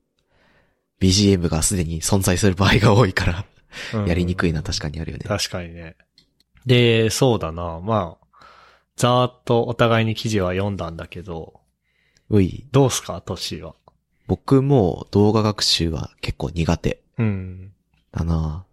[1.01, 3.45] BGM がすでに存在する場合が多いから、
[3.93, 5.25] うんやりにくいな確かにあるよね。
[5.27, 5.97] 確かにね。
[6.65, 7.79] で、そうだな。
[7.81, 8.27] まあ、
[8.95, 11.59] ざーっとお互いに記事は読んだんだけど、
[12.29, 13.75] うい、どうすか、トッシーは。
[14.27, 17.01] 僕も動画学習は結構苦手。
[17.17, 17.71] うん。
[18.11, 18.65] だな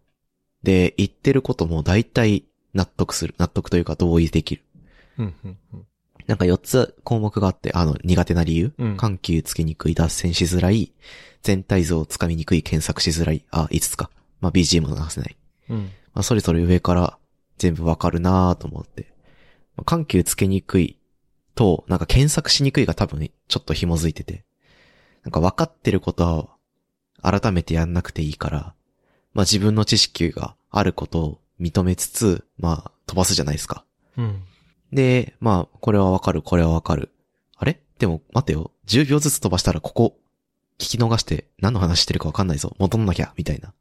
[0.63, 3.35] で、言ってることも大体納得する。
[3.39, 4.63] 納得というか同意できる。
[5.19, 5.87] うん、うん、うん。
[6.27, 10.93] なんか4つ項目があって、あの、苦手な理由、うん緩急つけにくい、脱線しづらい、
[11.43, 14.11] 全体像をつかみにくい、検索しづらい、あ、5つか。
[14.41, 15.37] まあ、BGM も流せない。
[15.71, 15.91] うん。
[16.15, 17.19] まあ、それぞれ上から
[17.59, 19.13] 全部わかるなぁと思って。
[19.77, 20.99] まあ緩急つけにくい
[21.55, 24.45] と、なんか検索しにくいが多分ちょっと紐づいてて。
[25.25, 26.59] なんか分かってること
[27.23, 28.75] は改めてやんなくていいから、
[29.33, 33.85] まあ自分の知識があることを認めつつ、まあ飛ばすじゃないですか。
[34.17, 34.43] うん。
[34.93, 37.11] で、まあこれはわかる、これはわかる。
[37.57, 37.81] あれ？
[37.99, 38.73] でも待てよ。
[38.87, 40.19] 10秒ずつ飛ばしたらここ
[40.79, 42.75] 聞き逃して何の話してるかわかんないぞ。
[42.79, 43.73] 戻んなきゃ、みたいな。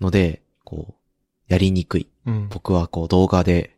[0.00, 0.94] ので、こう、
[1.46, 2.08] やりにくい。
[2.26, 2.48] うん。
[2.48, 3.76] 僕はこう動画で、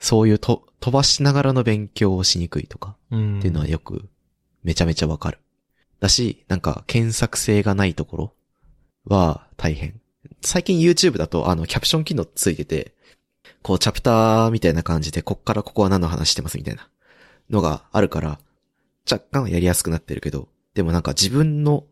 [0.00, 3.38] そういうと飛ばしながらの勉強をしにくいとかうん。
[3.38, 4.08] っていうのはよく
[4.62, 5.38] めちゃめちゃわかる。
[6.00, 8.34] だし、なんか検索性がないところ
[9.04, 10.00] は大変。
[10.42, 12.94] 最近 YouTube だとあのキャプション機能ついてて、
[13.62, 16.88] こうチャプターみたいな感じでこっからここは何の話してますみたいな
[17.50, 18.38] のがあるから、
[19.10, 21.84] 若干やりやすくなってるけど、でもなんか自分の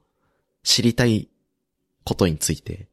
[0.63, 1.29] 知りたい
[2.05, 2.89] ことについて、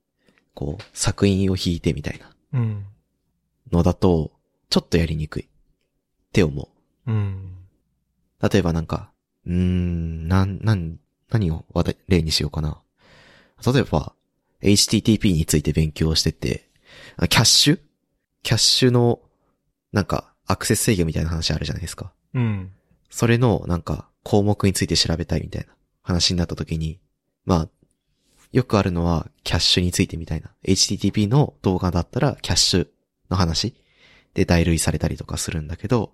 [0.54, 2.86] こう作品を引いてみたいなうん。
[3.72, 4.32] のだと、
[4.70, 5.44] ちょっとやりにくい。
[5.44, 5.48] っ
[6.32, 6.70] て思
[7.08, 7.12] う。
[7.12, 7.56] うん。
[8.42, 9.12] 例えばなんか、
[9.46, 10.98] うーん、なん、なん、
[11.30, 11.66] 何を
[12.08, 12.82] 例にしようかな。
[13.66, 14.14] 例えば、
[14.62, 16.70] HTTP について勉強してて、
[17.18, 17.80] あキャッシュ？
[18.44, 19.20] キャッシュの、
[19.92, 22.14] なんか、アクセス制御みたいな話あるじゃないですか。
[22.34, 22.72] うん。
[23.10, 27.00] それの、なんか、項目について調べたいみたいな話になった時に、
[27.46, 27.70] まあ、
[28.52, 30.52] よくあるのは、キャッシュについてみたいな。
[30.64, 32.88] HTTP の動画だったら、キャッシュ
[33.30, 33.76] の話
[34.34, 36.14] で代類されたりとかするんだけど、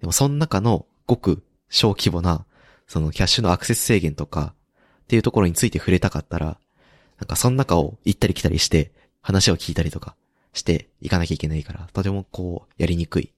[0.00, 2.46] でもその中のごく小規模な、
[2.86, 4.54] そのキャッシュのアクセス制限とか
[5.02, 6.58] っていうところについて触れたかったら、
[7.20, 10.16] なんかその中を行ったり来たりして、話を聞いたりとか
[10.54, 13.32] していかなきゃいけないから、とてもこう、やりにくい。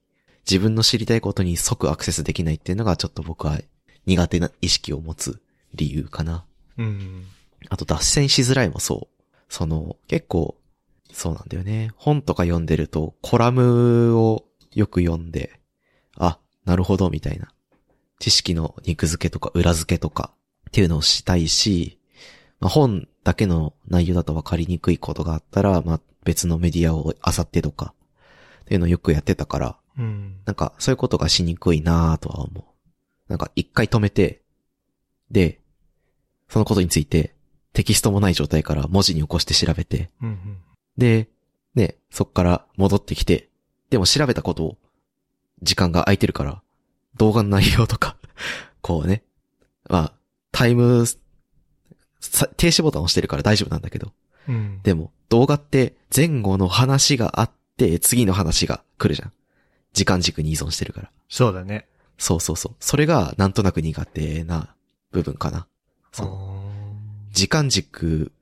[0.49, 3.61] 自分の知りたいことに即アクセスできないっていうのがちょっと僕は
[4.07, 5.41] 苦手な意識を持つ
[5.75, 6.45] 理由かな。
[6.79, 7.25] うん。
[7.69, 9.23] あと脱線しづらいもそう。
[9.49, 10.57] その、結構、
[11.13, 11.91] そうなんだよね。
[11.97, 15.61] 本とか読んでると、コラムをよく読んで、
[16.17, 17.53] あ、なるほど、みたいな。
[18.19, 20.33] 知識の肉付けとか裏付けとか
[20.69, 21.99] っていうのをしたいし、
[22.61, 27.95] まあ、本だけの内容だと分かりにくいことがあったら、まあ、別のメディアを漁ってとか、
[28.63, 30.37] っていうのをよくやってたから、うん。
[30.47, 32.65] なんか、そういうことがしにくいなぁとは思う。
[33.29, 34.43] なんか、一回止めて、
[35.31, 35.61] で、
[36.49, 37.35] そのことについて、
[37.73, 40.59] テキストもない状態から文字に起こして調べて、うん。
[40.97, 41.29] で、
[41.75, 43.49] ね、そっから戻ってきて、
[43.91, 44.79] でも調べたことを、
[45.63, 46.63] 時間が空いてるから、
[47.17, 48.17] 動画の内容とか、
[48.81, 49.23] こうね、
[49.89, 50.13] まあ、
[50.51, 51.17] タイム、さ
[52.57, 54.13] 停止ボタン押してるから大丈夫なんだけど、
[54.49, 54.81] うん。
[54.83, 59.33] でも、動画って前後の話があって、次の話が来るじゃん。
[59.93, 61.11] 時間軸に依存してるから。
[61.29, 61.89] そうだね。
[62.19, 62.75] そうそうそう。
[62.81, 64.75] それがなんとなく苦手な
[65.11, 65.67] 部分かな。
[66.13, 66.27] そう。
[66.27, 66.31] う。
[67.33, 68.33] 時間軸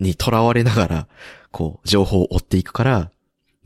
[0.00, 1.08] に囚われながら、
[1.50, 3.10] こう、情報を追っていくから、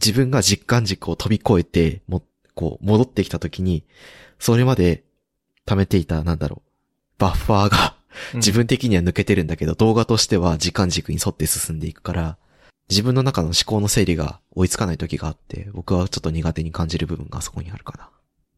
[0.04, 2.22] 自分が実感軸を飛び越えて、も、
[2.54, 3.84] こう、戻ってきた時に、
[4.38, 5.04] それまで
[5.66, 6.70] 貯めていた、なんだろう、
[7.18, 7.96] バッファーが
[8.34, 12.36] 自分的には抜けてるんだけど、動画としては時間軸に沿って進んでいくから、
[12.88, 18.04] 自分の中の思考の整理が追いつかない時があって、僕はちょっと苦手に感じる部分がそこにあるかな。
[18.04, 18.08] っ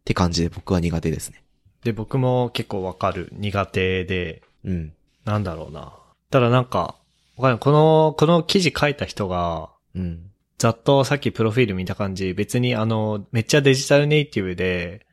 [0.04, 1.42] て感じで僕は苦手ですね。
[1.82, 3.28] で、僕も結構わかる。
[3.32, 4.92] 苦手で、うん。
[5.24, 5.92] なんだろうな。
[6.30, 6.96] ただなんか、
[7.36, 10.30] わかんないこの、この記事書いた人が、うん。
[10.58, 15.06] ざっとさっきプロフィール見た感じ、別にあの、めっちゃデジタルネイティブで、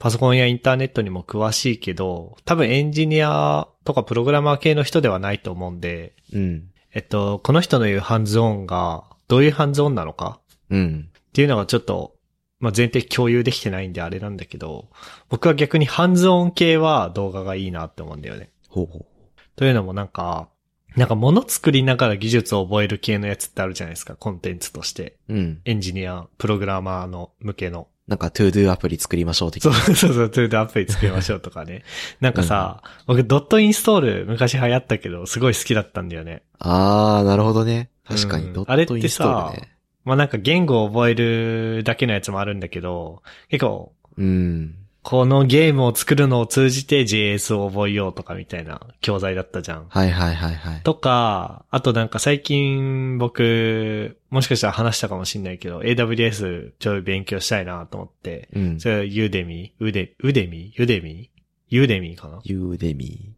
[0.00, 6.70] パソコンやインターネットにも詳しいけど、多分エンジニアとかプログラマー系の人ではないと思うんで、うん。
[6.94, 11.10] えっと、この人の言うハンズオンが、どういうハンズオンなのかうん。
[11.28, 12.14] っていうのがちょっと、
[12.60, 14.88] まあ、前提共有できてないんであれなんだけど、
[15.28, 18.50] 僕は逆にハンズオン系は動画がいいなって思うんだよね。
[18.70, 19.06] ほうほう。
[19.54, 20.48] というのもなんか、
[20.96, 25.18] なんか物作りながら技術を覚える系のやつってあるじゃないですか、コンテンツとして。
[25.28, 25.60] うん。
[25.66, 27.88] エンジニア、プログラマーの向けの。
[28.10, 29.78] なんか、トゥードゥアプリ作りましょう的そうな。
[29.78, 31.84] そうそう、トゥードアプリ作りましょうとかね。
[32.20, 36.42] なんかさ、僕ドットインストール昔流行ったけど、すごい好きだったんだよね。
[36.58, 37.90] あー、なるほどね。
[38.04, 39.76] 確かに、うんドあれってットインストールね。
[40.04, 44.74] まあなんか言語を覚えるだけのやつもあるんだけど、結構、うん。
[45.02, 49.86] このゲームを作るのを通じて JS を覚えようとかみたいな教材だったじゃん。
[49.88, 50.82] はいはいはいはい。
[50.82, 58.80] とか、あとなんか最近僕、もしかしたら話したかもしんないけど、AWS ちょい勉強したいなと思って、うん。
[58.80, 61.30] それユーデミ、ウデ、ウデミユデミ
[61.68, 62.40] Udemy かな？
[62.44, 63.36] Udemy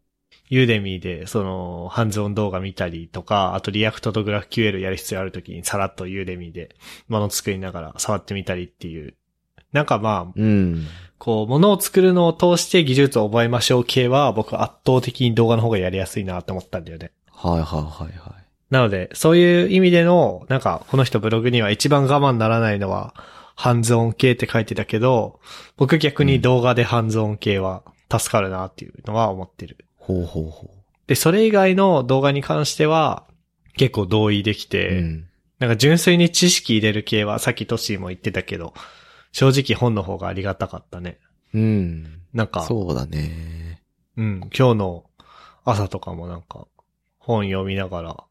[0.49, 6.77] Udemy で、その、ハンズオン動画見たりとか、あとリアクトとグラフ QL やる必要あるときにさらっと Udemy で
[7.09, 9.15] 物作りながら触ってみたりっていう。
[9.73, 10.87] なんかまあ、うん。
[11.23, 17.13] こう、物を作るのを通して技術を覚えましょう系は、僕圧倒的に動画の方がやりやすいなって思ったんだよね。
[17.31, 18.45] はいはいはいはい。
[18.71, 23.15] なので、そういう意味での、なんか、この人ブログには一番我慢ならないのは、
[23.55, 25.39] ハンズオン系って書いてたけど、
[25.77, 29.77] 僕逆に動画でハンズオン系は助かるなっていうのは思ってる。
[29.99, 30.75] ほうほうほ
[31.07, 33.29] で、それ以外の動画に関しては、
[33.77, 34.69] 結構同意できう。
[34.69, 35.29] て、うん。
[35.61, 38.75] なんか純粋に知識入れる系は、さっきトッシーも言ってたけど、
[39.33, 41.19] 正直本の方がありがたかったね。
[41.55, 42.21] うん。
[42.33, 43.83] なんか、そうだね。
[44.17, 45.05] うん、今日の
[45.65, 46.67] 朝とかもなんか、
[47.19, 48.25] 本読みながら、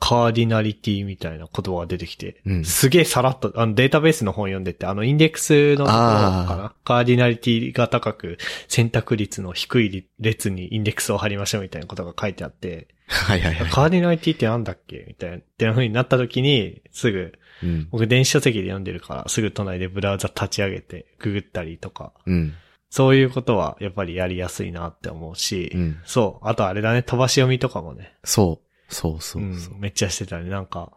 [0.00, 13.70] カーディナリティみたいな言葉が出てきて、うんすげえさらっと、あのデータベースの本読んでて、あのインデックスのところかなカーディナリティが高く、選択率の低い列にインデックスを貼りましょうみたいなことが書いてあって、 はいはいはい。
[13.70, 17.88] カーディナリティってなんだっけみたいな、ってな風になった時に、すぐ、うん。
[17.90, 22.54] 僕電子書籍で読んでるから、すぐ隣でブラウザ立ち上げて、ググったりとか、うん。
[22.90, 26.00] そういうことはやっぱりやりやすいなって思うし、うん。
[26.04, 26.48] そう。
[26.48, 28.14] あとあれだね、飛ばし読みとかもね。
[28.24, 28.92] そう。
[28.92, 29.74] そうそうそう。
[29.74, 30.48] ん、めっちゃしてたね。
[30.48, 30.92] なんか、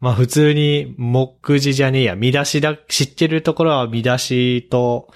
[0.00, 5.12] まあ普通に目次じゃねえや、見出しだ、知ってるところは見出しと、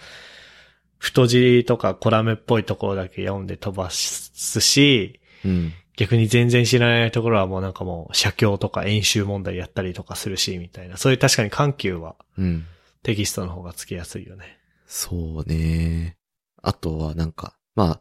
[0.99, 5.73] 太字とかコラムっぽいところだけ読んで飛ばすし、うん。
[5.99, 10.97] 逆に全然知らないところはもうなんかもう写経とか演習問題やったりとかするし、みたいな。
[10.97, 12.65] そういう確かに緩急はうん。
[13.03, 14.61] テキストの方がつけやすいよね。
[14.87, 16.17] そうね。
[16.63, 18.01] あとはなんか、まあ、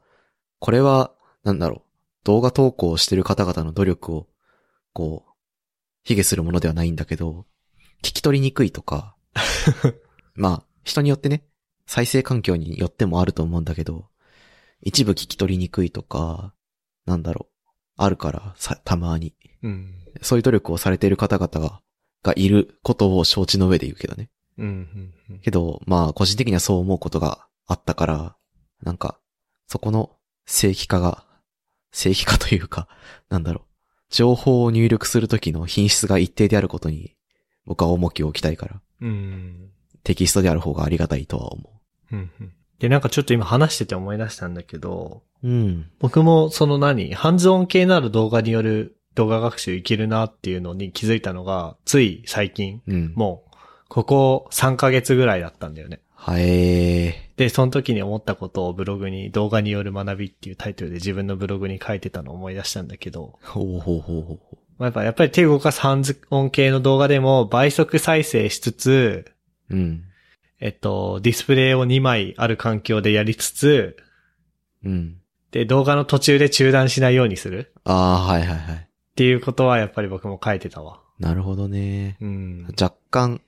[0.60, 1.12] これは、
[1.44, 1.82] なんだろう。
[2.24, 4.28] 動画投稿してる方々の努力を、
[4.94, 5.32] こう、
[6.04, 7.48] 卑下するものではないんだけど、
[8.04, 9.16] 聞き取りにくいとか、
[10.36, 11.44] まあ、人によってね、
[11.88, 14.08] 再生環境によってもあると思うんだけど、
[14.82, 16.54] 一部聞き取りにくいとか、
[17.06, 17.57] なんだろう、
[17.98, 19.34] あるから、さ、たまに。
[19.64, 19.94] うん。
[20.22, 21.82] そういう努力をされている方々が、
[22.24, 24.30] がいることを承知の上で言うけどね。
[24.58, 25.40] うん、うん、うん。
[25.40, 28.36] けど、まあ、個人的にはそう思うことがあったから、
[28.84, 29.20] なんか、
[29.68, 31.26] そこの正規化が、
[31.92, 32.88] 正規化というか、
[33.30, 33.64] なんだろう、
[34.10, 37.16] 情報を入力するときの品質が一定であることに、
[37.66, 39.72] 僕は重きを置きたいから、うん。
[40.04, 41.82] テキストである方がありがたいとは思
[42.12, 45.48] うんうんで、なんかちょっと今話してて思い出したんだけど、う。
[45.48, 45.90] うん。
[46.00, 53.14] 僕もその何、ハンズオン系なる動画による動画学習いけるなっていうのに気づいたのが、つい最近、うん。
[53.16, 53.56] もう、
[53.90, 56.02] ここ3ヶ月ぐらいだったんだよね。
[56.14, 63.48] はえで、その時に思ったことをブログに動画による学びっていうタイトルで自分のブログに書いてたのを思い出したんだけど、ー。
[63.48, 69.26] ほうほうほうほうほまあやっぱ、やっぱり手を動かすハンズオン系の動画でも倍速再生しつつ、
[69.70, 69.76] う。
[69.76, 70.04] うん。
[70.60, 73.98] えっと、ディスプレイを2枚ある環境でやりつつ、
[74.84, 75.18] うん。
[75.52, 78.76] で、動画の途中で中断しないようにするああ、はいはいはい。
[78.76, 81.02] っていうことはやっぱり僕も書いてたわ。
[81.20, 82.18] なるほどね。
[82.22, 82.68] うん。
[82.80, 83.42] 若干、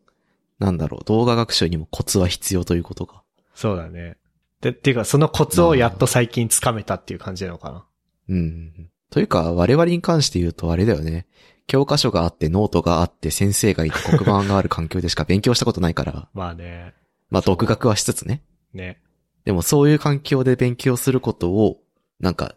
[0.60, 3.24] なんだろう、動画学習にもコツは必要ということか。
[3.54, 4.18] そうだね。
[4.62, 7.86] で、っていうか、そのコツをやっと最近つかめたっていう感じなのかな。
[8.30, 8.90] うん。
[9.10, 11.28] というか、我々に関して言うとあれだよね。
[11.68, 16.94] 教科書があって、ノートがあって、先生がいて、黒板がある環境でしか勉強したことないから、 まあね。
[17.30, 18.42] まあ、独学はしつつね。
[18.74, 19.02] ね。
[19.46, 21.82] でも、そういう環境で勉強することを、
[22.20, 22.56] なんか、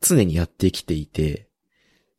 [0.00, 1.48] 常にやってきていて、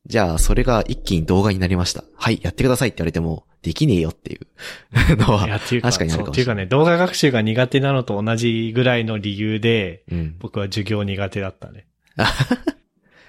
[0.06, 2.04] じゃあ、それが一気に動画になりました。
[2.16, 4.48] はい、やってくださいって言われても、できねえよっていう
[5.18, 10.36] のは、確かにあるそうっていうかね、動画学習が苦手なのと同じぐらいの理由で、うん。
[10.40, 11.86] 僕は授業苦手だったね。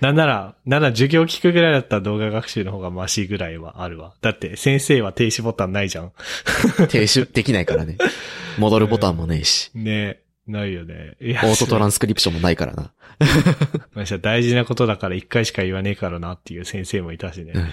[0.01, 4.15] なんなら、なんなら授業聞くぐらいだったら動画学習の方がマシぐらいはあるわ。
[4.23, 6.13] だって先生は停止ボタンないじゃん。
[6.89, 7.99] 停止できないからね。
[8.59, 9.71] 戻るボタンもねえし。
[9.75, 11.17] ねないよね。
[11.21, 12.93] いやオートトランスクリプションもないからな。
[13.93, 17.53] まあ大事なことだから一回しか言わねえからなっていう先生もいたしね。
[17.55, 17.67] うんい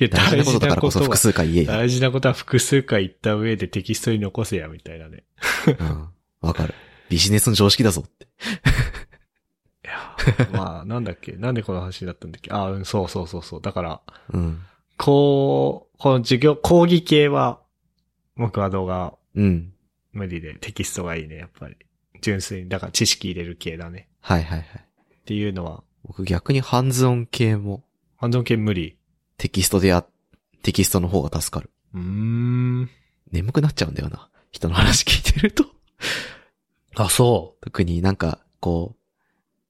[0.00, 1.72] や、大事なことだからこそ複数回言えよ。
[1.72, 5.24] 大事なことは複数回言った上でテキストに残せや、みたいなね。
[5.66, 6.08] うん。
[6.42, 6.74] わかる。
[7.08, 8.26] ビジネスの常識だぞって。
[10.52, 11.32] まあ、なんだっけ？
[11.32, 12.50] なんでこの話だったんだっけ？
[12.52, 13.60] あ、うん、そうそうそうそう。
[13.60, 14.00] だから、
[14.32, 14.62] うん。
[14.96, 17.60] こう、この授業、講義系は、
[18.36, 19.72] 僕は動画うん。
[20.12, 21.76] 無理でテキストがいいね、やっぱり。
[22.20, 24.08] 純粋に、だから知識入れる系だね。
[24.20, 24.68] はいはいはい。
[25.14, 27.82] っていうのは、僕逆にハンズオン系も
[28.16, 28.96] ハンドン系無理。
[29.36, 30.04] テキストでや、
[30.62, 31.70] テキストの方が助かる。
[31.94, 32.90] うーん。
[33.32, 34.30] 眠くなっちゃうんだよな。
[34.50, 35.64] 人の話聞いてると。
[36.94, 38.96] あ、そ特になんか、こう、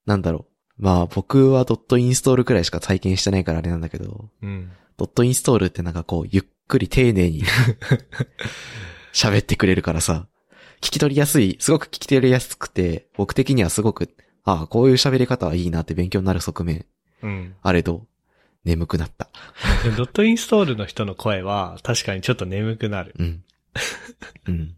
[0.06, 0.46] なんだろ
[0.78, 0.82] う。
[0.82, 4.46] まあ僕はドットインストールくらいしか体験してないからあれなんだけど、う。
[4.46, 4.72] うん。
[4.96, 7.42] ドットインストールってなんかこう、ゆっくり丁寧に
[9.12, 10.28] 喋ってくれるからさ、
[10.80, 16.86] 聞き取りやすい、すごく聞き取りやすくて、僕的にはすごく、ああ、こういう喋り方はいいなって勉強になる側面、
[17.22, 17.54] うん。
[17.62, 18.06] あれど、
[18.64, 19.28] 眠くなった。
[19.82, 23.14] でドットインストールの人の声は、確かにちょっと眠くなる。
[23.18, 23.44] うん。
[24.46, 24.76] うん。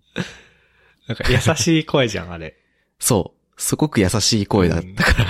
[1.09, 2.57] なんか優しい声じゃん、あれ。
[2.99, 3.36] そう。
[3.57, 5.27] すごく優しい声だったから、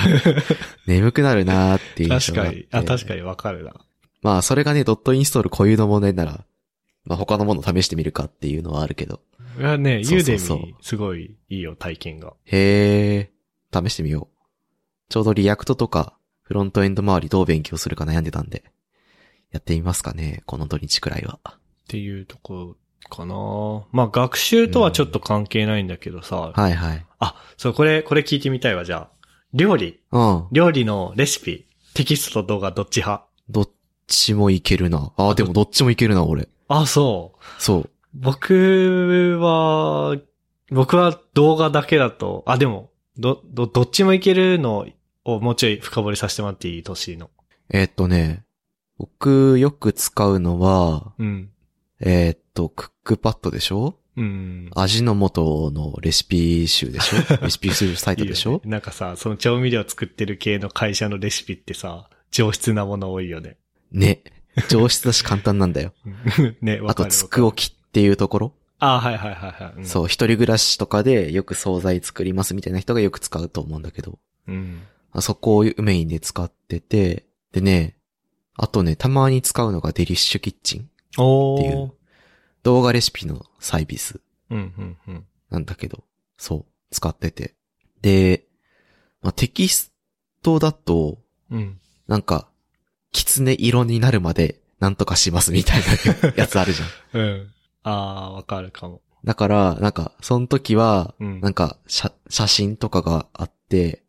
[0.87, 2.85] 眠くなるなーっていう印象があって確かに。
[2.85, 3.73] あ、確かにわかるな。
[4.23, 6.45] まあ、それがね、ドットインストール固有の問題なら、
[7.05, 9.21] まあ他のものを試してみるかっていうのはあるけど。
[9.59, 12.35] いやね、 Udemy、すごいいいよ、体験が。
[12.45, 13.31] へえ、
[13.73, 14.37] 試してみよう。
[15.09, 18.65] ちょうど React とか、フロントエンド周りどう勉強するか悩んでたんで、
[19.53, 21.39] やってみますかね、この土日くらいは。
[21.47, 21.59] っ
[21.89, 22.77] ていうとこ
[23.09, 23.35] かな
[23.93, 26.53] まあ、学習とはちょっと関係ないんだけどさ。
[26.55, 27.07] はいはい。
[27.19, 29.11] あ、そう、これ、これ聞いてみたいわ、じゃあ。
[29.55, 30.01] 料理。
[30.13, 30.47] うん。
[30.53, 31.67] 料理のレシピ。
[31.95, 33.25] テキストと動画どっち派？
[33.49, 33.71] どっ
[34.07, 35.13] ちもいけるな。
[35.17, 36.49] ああ、でもどっちもいけるな、俺。
[36.69, 37.63] あ、そう。
[37.63, 37.91] そう。
[38.13, 40.17] 僕は、
[40.71, 44.87] 僕は動画だけだと、あ、でも、ど、ど、どっちもいけるの
[45.25, 46.83] をもうちょい深掘りさせてもらっていい？
[46.83, 47.31] 年の。
[47.71, 48.45] えーっとね、
[48.99, 51.51] 僕よく使うのは、うん。
[52.01, 53.99] えーっと、クックパッドでしょ？
[54.17, 54.71] うん。
[54.75, 57.17] 味の素のレシピ集でしょ？
[57.45, 58.61] レシピ集サイトでしょ？
[58.65, 63.57] ねなんかさ、その調味料作ってる系の会社のレシピってさ、上質なもの多いよね。
[63.93, 64.23] ね。
[64.69, 65.93] 上質だし簡単なんだよ。
[66.63, 67.05] ね、わあと。
[67.07, 69.75] つくおきっていうところ、あ、はいはいはいはい。
[69.79, 74.19] うんそう、一人暮らしとかでよく惣菜作りますみたいな人がよく使うと思うんだけど、
[74.49, 74.81] うん。
[75.13, 77.97] あそこをメインで使ってて、でね、
[78.55, 80.91] あとね、たまに使うのがデリッシュキッチン
[81.23, 81.93] っていう。
[82.63, 84.21] 動画レシピのサービス。
[85.51, 86.05] なんだけど、
[86.37, 87.55] そう、使ってて。
[88.03, 88.47] で、
[89.23, 89.93] まあ、テキス
[90.43, 91.19] トだと、
[91.51, 91.81] うん。
[92.09, 92.49] なんか、
[93.13, 97.21] 狐色になるまでなんとかしますみたいな やつあるじゃん。
[97.21, 97.53] うん。
[97.83, 99.01] あー、わかるかも。
[99.25, 104.03] だから、なんか、その時は、うんなんか、写、写真とかがあって、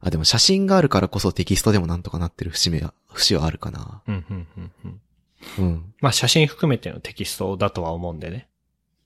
[0.00, 4.02] あ、でも写真があるからこそテキストでもなんとかなってる節目は、節はあるかな。
[4.06, 4.48] うんうん
[4.84, 5.00] うん
[5.58, 5.64] うん。
[5.64, 5.94] うん。
[6.00, 8.48] まあ写真含めてのテキストだとは思うんでね。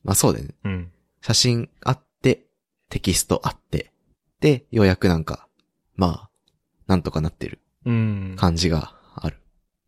[0.04, 0.54] まあそうだよね。
[0.64, 0.92] うん。
[1.20, 2.46] 写真あって、
[2.90, 3.92] テキストあって、
[4.40, 5.48] で、ようやくなんか、
[5.96, 6.30] まあ、
[6.86, 8.34] なんとかなってるうん。
[8.36, 9.36] 感じがある。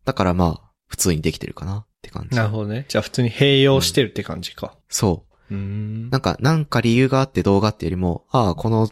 [0.05, 2.35] だからまあ、普通にできてるかなって感じ。
[2.35, 2.85] なるほどね。
[2.89, 4.77] じゃあ普通に併用してるって感じか。
[4.89, 5.55] そう。
[5.55, 6.09] うーん。
[6.09, 8.89] なんか、なんか理由があって動画ってよりも、ああ、この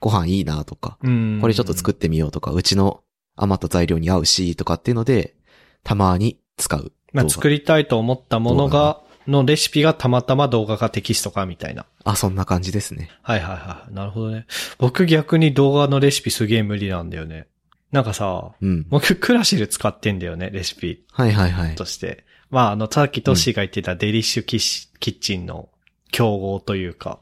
[0.00, 1.38] ご飯いいなとか、うん。
[1.40, 3.04] これちょっと作ってみようとか、うちの
[3.36, 5.36] 余った材料に合うし、とかっていうので、
[5.84, 6.92] たまに使う。
[7.12, 11.86] まあ作りたいと思ったものが、のレシピがたまたま動画かテキストかみたいな。
[12.04, 13.10] あ、そんな感じですね。
[13.22, 13.94] はいはいはい。
[13.94, 14.46] なるほどね。
[14.78, 17.46] 僕逆に動画のレシピすげえ無理なんだよね。
[17.92, 18.86] なんかさ、うん。
[18.88, 21.74] 僕クラシル使ってんだよね、レシピはいはいはい。
[21.74, 22.24] として。
[22.50, 25.68] まああの、さっきトッシーが言ってたデリッシュキッシキッチンの
[26.10, 27.20] 競合というか、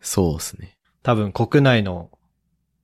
[0.00, 0.76] そうですね。
[1.02, 2.10] 多分国内の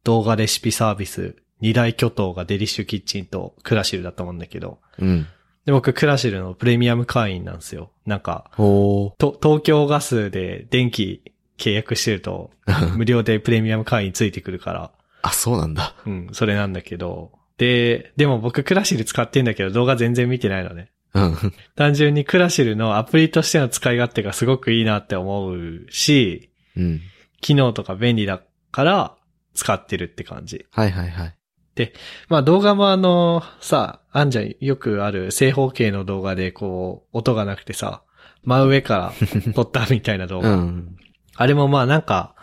[0.05, 5.27] 動画レシピサービス、二大巨頭がデリッシュキッチンとクラシルだと思うんだけど、うん。
[5.67, 7.91] で、僕クラシルのプレミアム会員なんですよ。
[8.07, 11.23] なんか、東京ガスで電気
[11.59, 12.51] 契約してると、
[12.97, 14.93] 無料でプレミアム会員ついてくるから、
[15.23, 15.95] あ、そうなんだ。
[16.07, 20.91] うん、それなんだけど、で、でも僕クラシル使ってんだけど動画全然見てないのね。
[21.15, 21.37] うん。
[21.75, 27.01] 単純にクラシルのアプリとしての使い勝手がすごくいいなって思うし、うん。
[27.41, 29.17] 機能とか便利だから
[29.55, 30.67] 使ってるって感じ。
[30.71, 31.36] はいはいはい。
[32.29, 38.03] まあ動画もあの、さ、あんじゃん、よくある正方形の動画でこう、音がなくてさ、
[38.45, 39.13] 真上か
[39.45, 40.55] ら撮ったみたいな動う画。
[40.55, 40.97] ん。
[41.35, 42.35] あれもまあなんか、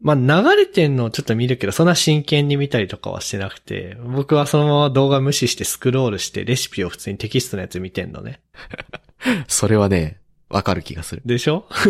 [0.00, 8.40] まあ流れてんのをちょっと見るけど、そんな真剣に見たりとかはしてなくて、僕はそのまま動画無視してスクロールしてレシピを普通にテキストのやつ見てんのね。
[9.46, 11.22] それはね、わかる気がする。
[11.24, 11.66] でしょ？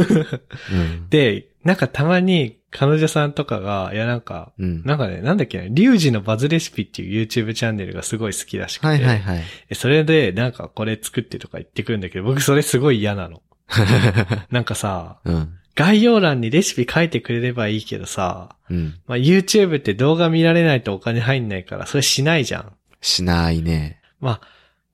[0.70, 1.08] うん。
[1.08, 4.82] で、なんかたまに彼女さんとかが、いやなんか、うん。
[4.84, 8.86] なんかね、なんだっけな、リュウジのバズレシピっていう YouTube チャンネルがすごい好きらしくて。
[8.86, 9.42] はいはいはい。
[9.68, 13.42] えそれで、なんかこれ作ってとか言ってくるんだけど、僕それすごい嫌なの。
[14.50, 15.58] なんかさ、うん。
[15.74, 18.94] 概要欄にレシピ書いてくれればいいけどさ、うん。
[19.06, 22.72] まあ、YouTube って動画見られないとお金入んないから、それしないじゃん。
[23.00, 24.00] しないね。
[24.20, 24.40] まあ、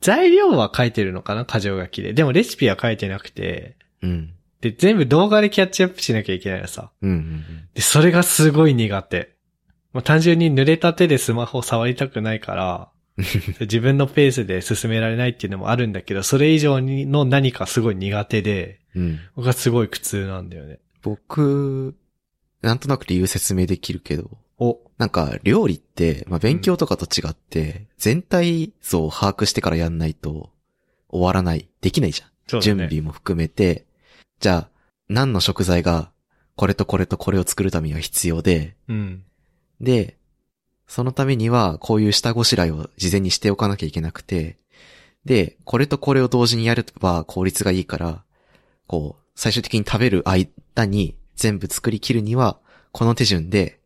[0.00, 2.12] 材料は書いてるのかな箇条書きで。
[2.12, 4.34] でもレシピは書いてなくて、うん。
[4.60, 6.90] で、全部動画でキャッチアップしなきゃいけないのさ。
[7.00, 7.44] うんうん
[7.74, 9.36] で、それがすごい苦手。
[9.92, 13.24] まあ、単純に濡れた手でスマホを触りたくないから、うん。
[13.60, 19.20] 自分のペースで進められないっていうのもあるんだけど、それ以上にの何かすごい苦手で、うん。
[19.36, 20.80] 僕はすごい苦痛なんだよね。
[21.02, 21.94] 僕、
[22.62, 30.50] なんとなく理由説明できるけど、お、なんか料理って、まあ、勉強とかと違って、全体像を把握してからやんないと
[31.08, 32.28] 終わらない、できないじゃん。
[32.56, 32.62] ね。
[32.62, 33.86] 準備も含めて、
[34.40, 34.70] じゃあ、
[35.08, 36.10] 何の食材が、
[36.56, 39.24] これとこれとこれを作るためには必要で、うん。
[39.80, 40.16] で、
[40.86, 44.58] そのためには、こういう下ごしらえを事前にしておかなきゃいけなくて、
[45.24, 48.24] で、これとこれを同時にやれば効率がいいから、
[48.86, 52.58] こう、最終的に食べる間に全部作り切るには、
[52.92, 53.78] この手順で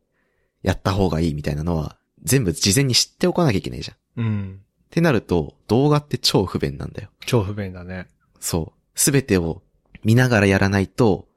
[0.63, 3.97] やった方がいいみたいなのは、全部事前に知っておかなきゃいけないじゃん。
[3.97, 4.61] っうん。
[4.91, 7.09] てなると、動画って超不便なんだよ。
[7.27, 8.07] 超不便だね。
[8.39, 8.81] そう。
[8.95, 9.63] すべてを
[10.05, 11.29] 見ながらやらないと、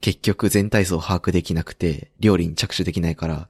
[0.00, 3.48] 結局全体像を把握できなくて、料理に着手できないから、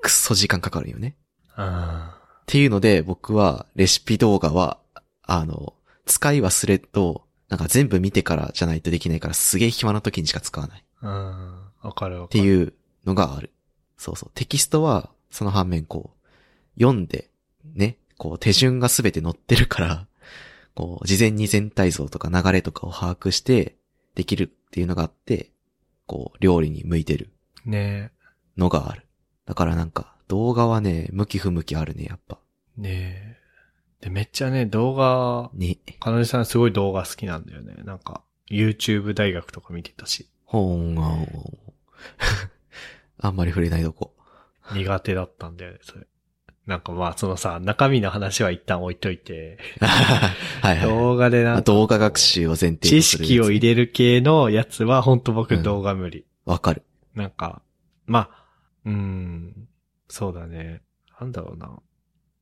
[0.00, 1.16] くっそ時間かかるよね。
[1.54, 4.78] あっていうので、僕はレシピ動画は、
[5.22, 5.74] あの、
[6.06, 10.84] 使い忘れと、なんか全部見てからじゃないとできないから、すげえ暇な時にしか使わない。
[11.02, 11.10] うん。
[11.82, 12.40] わかるわかる。
[12.42, 12.72] ていう
[13.04, 13.52] のがある。
[13.96, 14.30] そうそう。
[14.34, 17.30] テキストは、その反面こう、読んで、
[17.74, 20.06] ね、こう手順がすべて載ってるから、
[20.74, 23.76] こう、事前に全体像とか流れとかを把握して、
[24.20, 25.50] できるっていうのがあって、
[26.04, 27.30] こう、料理に向いてる
[27.64, 28.12] ね
[28.58, 29.06] のがある。
[29.46, 32.38] だからなんか、動画はね、向き不向きあるね、やっぱ。
[32.76, 32.80] え。
[32.82, 33.38] ね
[34.02, 34.04] え。
[34.04, 35.78] で、めっちゃね、動画、ね。
[36.00, 37.76] かなでさんすごい動画好きなんだよね。
[37.84, 40.98] なんか、YouTube 大学とか見てたし、ほーん、
[43.16, 44.14] あんまり触れないとこ。
[44.74, 46.06] 苦手だったんだよね、それ。
[46.70, 50.88] なんかまあ、そのさ、中身の話は一旦置いといて、 はいはい。
[50.88, 56.24] 動画でなんか動画学習を前提と知識を入れる系のやつは、ほんと僕うん動画無理。
[56.44, 56.84] わかる。
[57.16, 57.60] なんか、
[58.06, 58.44] まあ、
[58.84, 59.68] うーん、
[60.06, 60.82] そうだね。
[61.20, 61.76] なんだろうな。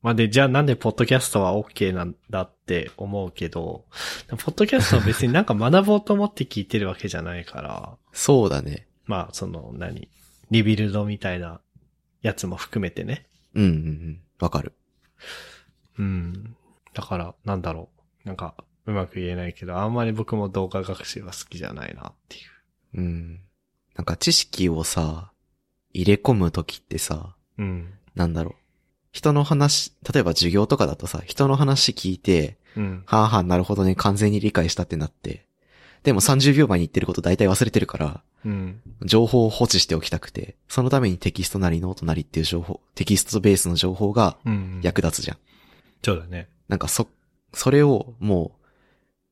[0.02, 3.86] まあで、じゃあなんでポッドキャストは OK なんだって思うけど、
[4.28, 8.88] ポッドキャストは別になんか学ぼうと思って聞いてるわけじゃないから、そうだね。
[9.06, 10.10] まあ、その、何
[10.50, 11.62] リビルドみたいな
[12.20, 13.27] やつも含めてね。
[13.54, 14.20] うんうんうん。
[14.40, 14.72] わかる。
[15.98, 16.56] うん。
[16.94, 17.90] だから、なんだろ
[18.24, 18.28] う。
[18.28, 18.54] なんか、
[18.86, 22.40] うまく言えないけど、あんまり僕も動画学習は好きじゃないなってい
[22.94, 23.00] う。
[23.00, 23.40] うん。
[23.96, 25.32] なんか知識をさ、
[25.92, 27.92] 入れ込むときってさ、うん。
[28.14, 28.54] なんだろう。
[29.12, 33.02] 人の話、例えば授業とかだとさ、人の話聞いて、うん。
[33.06, 35.47] はあはあ、なるほどね、完全に理解したってなって。
[36.02, 38.80] でも30秒前に言ってること大体忘れてるから、うん。
[39.04, 44.80] 情報を放置しておきたくて、そのためにテキストなりノートなりっていう情報、テキストベースの情報がうん。
[44.82, 45.38] 役立つじゃん。
[46.02, 46.48] そうだね。
[46.68, 47.08] なんかそ、
[47.52, 48.68] それをもう、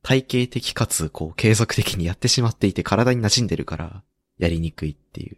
[0.02, 4.02] 体系的かつ、こう、継続的にやってしまっていて体に馴染んでるから、
[4.38, 5.36] やりにくいっていう。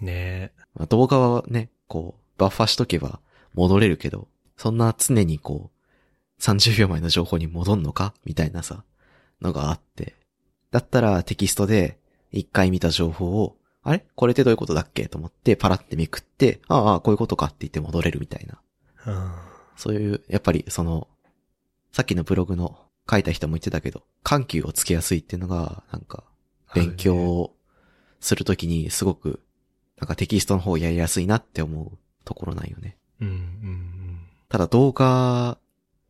[0.00, 3.20] ねまあ、動画はね、こう、バッファしとけば
[3.54, 8.84] 戻れるけど、そんな常にこう、30秒前の情報に戻んのかみたいなさ、
[9.40, 10.14] のがあって。
[10.74, 12.00] だったらテキストで、
[12.32, 14.04] 一回見た情報を、あれ？
[14.16, 15.06] これってどういうことだっけ？
[15.06, 18.60] と思って、パラってめくって、ああ、こういうことかって言って戻れるみたいな。
[19.06, 19.32] うん。
[19.76, 21.06] そういう、やっぱりその、
[21.92, 22.76] さっきのブログの
[23.08, 26.24] 書いた人も言ってたけど、緩急をつけやすいっていうのが、なんか、
[26.74, 27.54] 勉強を
[28.18, 29.44] するときにすごく、
[30.00, 32.96] なんかテキストの方やりやすいなって思うところなんよね。
[33.20, 35.56] うん、うん、ただ動画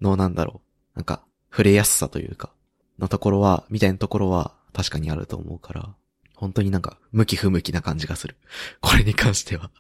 [0.00, 0.62] のなんだろ
[0.94, 2.53] う、なんか、触れやすさというか、
[2.98, 5.94] のところは、みたいなところは確かにあると思うから、
[6.34, 8.36] 本当になんか、向き不向きな感じがする。
[8.80, 9.70] これに関しては。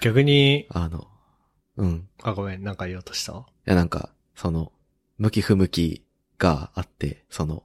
[0.00, 1.06] 逆に、あの、
[1.76, 2.08] うん。
[2.22, 3.32] あ、ごめん、なんか言おうとした？
[3.32, 4.72] いやなんか、その、
[5.18, 6.04] 向き不向き
[6.38, 7.62] があって、その、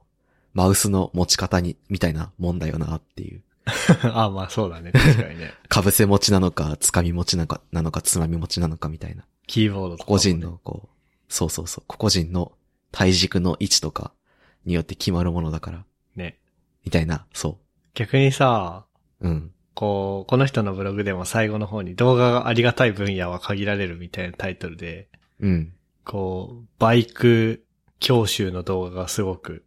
[0.52, 3.42] マウスの持ち方に、みたいなもんだよなっていう。
[4.12, 5.52] あ、まあそうだね、確かにね。
[5.68, 9.24] かぶせ持ちなのか、つかみ持ちなのか、なのか、つまみ持ちなのかみたいな。
[9.46, 10.88] キーボードとかもね個々人の、こう、
[11.28, 12.52] そうそうそう、個々人の
[12.92, 14.12] 体軸の位置とか
[14.64, 15.84] によって決まるものだから、
[16.16, 16.38] ね。
[16.84, 17.58] みたいな、そ
[17.94, 18.84] 逆にさ、
[19.20, 19.28] う。
[19.28, 19.50] うん。
[19.74, 25.08] こう、この人のブログでも最後の方に動画がありがたい分野は限られるみたいなタイトルで、
[25.40, 25.72] うん。
[26.04, 27.64] こう、バイク
[27.98, 29.64] 教習の動画がすごく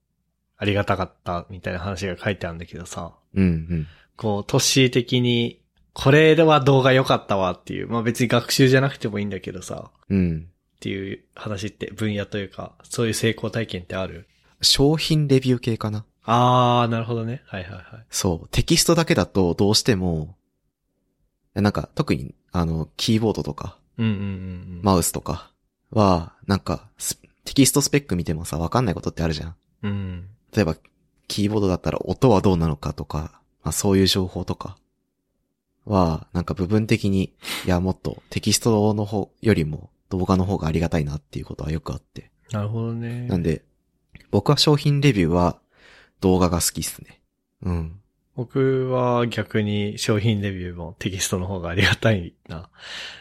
[0.57, 3.87] ありがたかったみたいな話が書いてあるんだけどさ、うん、うん。
[4.15, 5.61] こう、トッシー的に、
[5.93, 10.47] これでは動画良かったわっていう、まあ別に学習じゃなくてもいいんだけどさ、うん。
[10.75, 14.27] っていう話って分野というか、そういう成功体験ってある？
[14.61, 16.05] 商品レビュー系かな。
[16.23, 17.41] あー、なるほどね。
[17.45, 17.83] はいはいはい。
[18.09, 18.49] そう。
[18.49, 20.35] テキストだけだとどうしても、
[21.53, 24.81] なんか特に、あの、キーボードとか、うんうんうんうん。
[24.83, 25.51] マウスとか
[25.91, 29.55] は、なんか、ステキストスペック見てもさ、わかんないことってあるじゃん。
[29.83, 30.27] うん。
[30.53, 30.75] 例えば、
[31.27, 34.77] キーボードだったら音はどうなのかとか、まあそういう情報とか
[35.85, 37.33] は、なんか部分的に、
[37.65, 42.31] いや、もっとテキストの方よりも動画の方がありがたいなっていうことはよくあって。
[42.51, 43.27] なるほどね。
[43.27, 43.63] なんで、
[44.31, 45.59] 僕は商品レビューは
[46.21, 47.21] 動画が好きっすね。
[47.63, 47.99] うん。
[48.35, 52.69] 僕は逆に商品レビューもテキストの方がありがたいな。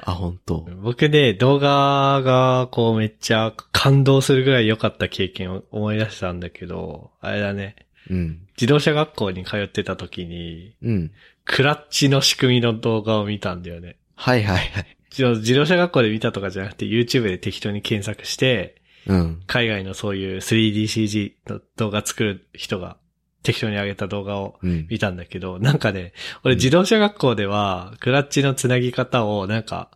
[0.05, 7.77] あ、本当僕で動画がこうめっちゃ感動するぐらい良かった経験を思い出したんだけど、あれだね。
[8.11, 8.47] うん。
[8.57, 11.13] 自動車学校に通ってた時に、うん。
[11.47, 13.97] クラッチの仕組みの動画を見たんだよね。
[14.17, 14.97] はいはいはい。
[15.17, 18.76] 自自動車学校で見たとかじゃなくて YouTube で適当に検索して、
[19.07, 19.43] うん。
[19.47, 22.97] 海外のそういう 3DCG の動画作る人が
[23.43, 24.87] 適当に上げた動画をうん。
[24.91, 26.13] 見たんだけど、なんかね、
[26.45, 29.91] 俺自動車学校では、クラッチのつなぎ方を、なんか、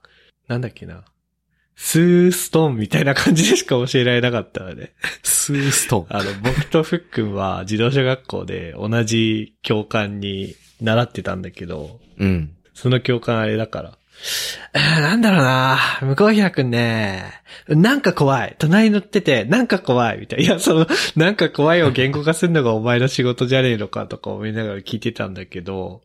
[0.48, 1.04] なんだっけな、
[1.82, 4.92] スーストーンみたいな感じでしか教えられなかったのね。
[5.22, 6.16] スーストーン。
[6.16, 12.54] あの、僕とふっくんは自動車学校で同じ教官に習ってたんだけど、うん。
[12.74, 13.98] その教官あれだから。
[14.74, 17.32] えーなんだろうな向こうひらくんね、
[17.68, 18.56] なんか怖い。
[18.58, 20.18] 隣に乗ってて、なんか怖い。
[20.18, 20.44] みたいな。
[20.44, 26.02] いや、その、なんか怖いを言語化するのがお前の仕事じゃねえのかとか思いながら聞いてたんだけど、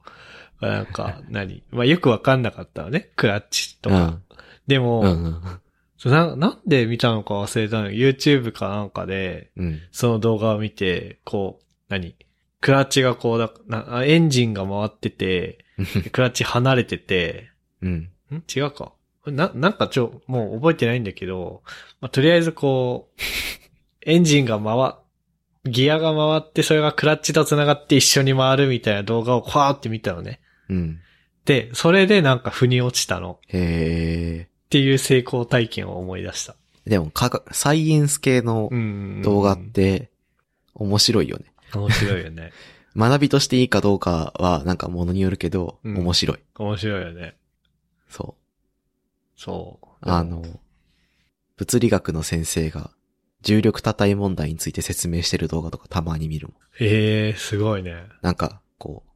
[0.59, 1.63] まあなんか、何？
[1.72, 3.09] まあよくわかんなかったのね。
[3.16, 3.95] クラッチとか。
[3.95, 4.24] うん。
[4.68, 6.11] でも、うんうん。
[6.11, 9.80] な、なんで見たのか忘れたの ?YouTube かなんかで、うん。
[9.91, 12.16] その動画を見て、こう、何？
[12.61, 15.59] クラッチがこうだ、なエンジンが回ってて、
[16.11, 17.51] クラッチ離れてて、
[17.82, 18.09] うん。
[18.32, 18.43] ん？
[18.53, 18.93] 違うか。
[19.26, 21.63] な、なんかちょ、もう覚えてないんだけど、
[22.01, 23.21] まあ、とりあえずこう、
[24.09, 24.95] エンジンが回、
[25.71, 30.39] ギアが回って、それがクラッチと繋がって一緒に回るみたいな動画をこわーって見たのね。
[30.69, 30.99] うん。
[31.45, 36.55] で、それでなんか腑に落ちたのへっていう成功体験を思い出した。
[36.86, 36.91] え。
[36.91, 39.21] でも、科学、サイエンス系のうん。
[39.23, 40.11] 動画って
[40.76, 41.45] 面白いよね。
[41.73, 42.51] 面白いよね。
[42.95, 46.39] 学びとしていいかどうかはなんかものによるけど、うん面白い。
[46.57, 47.36] 面白いよね。
[48.16, 48.36] そ
[49.36, 49.86] そう。
[49.86, 50.09] う。
[50.09, 50.43] あの、
[51.57, 52.91] 物理学の先生が
[53.41, 56.57] 重力多体問題について説明してる動画とかたまに見るもん。
[56.80, 58.07] ええー、すごいね。
[58.22, 59.11] なんか、こう、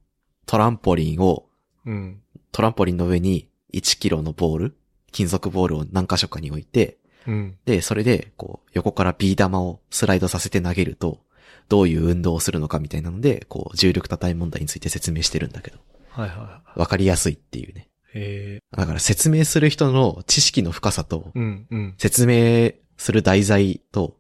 [0.46, 1.48] トランポリンを、
[1.86, 2.22] うん。
[2.52, 4.78] トランポリンの上に1キロのボール、
[5.12, 7.58] 金属ボールを何箇所かに置いて、うん。
[7.66, 11.22] で、それで、こう、横からビー玉をスライドさせて投げると、
[11.68, 15.80] どういう運動をするのかみたいなので、こう、重力多体問題について説明してるんだけど、
[16.10, 16.80] はいはいはい。
[16.80, 17.89] わかりやすいっていうね。
[18.14, 21.96] えだから説明する人の知識の深さとー、、うん、うん。
[21.98, 24.18] 説明する題材と、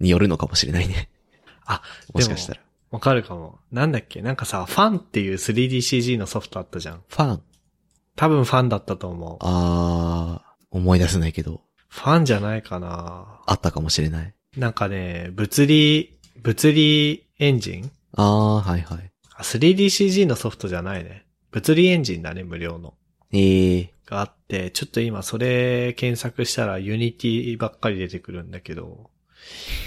[0.00, 1.08] によるのかもしれないね。
[1.64, 2.60] あ、もしかしたら。
[2.90, 3.58] わかるかも。
[3.70, 4.20] なんだっけ？
[4.20, 7.02] なんかさ、ファンっていう 3DCG のソフトあったじゃん。
[7.08, 7.42] ファン
[8.16, 9.38] 多分ファンだったと思う。
[9.40, 14.34] あー、思い出せないけど、ファンじゃないかなあったかもしれない。
[14.56, 17.90] なんかね、物理、物理エンジン？
[18.14, 19.10] あー、はいはい。
[19.34, 21.24] あ 3DCG のソフトじゃないね。
[21.50, 22.94] 物理エンジンだね、無料の。
[23.32, 29.10] えー、があって、ちょっと今それ検索したら Unity ばっかり出てくるんだけど、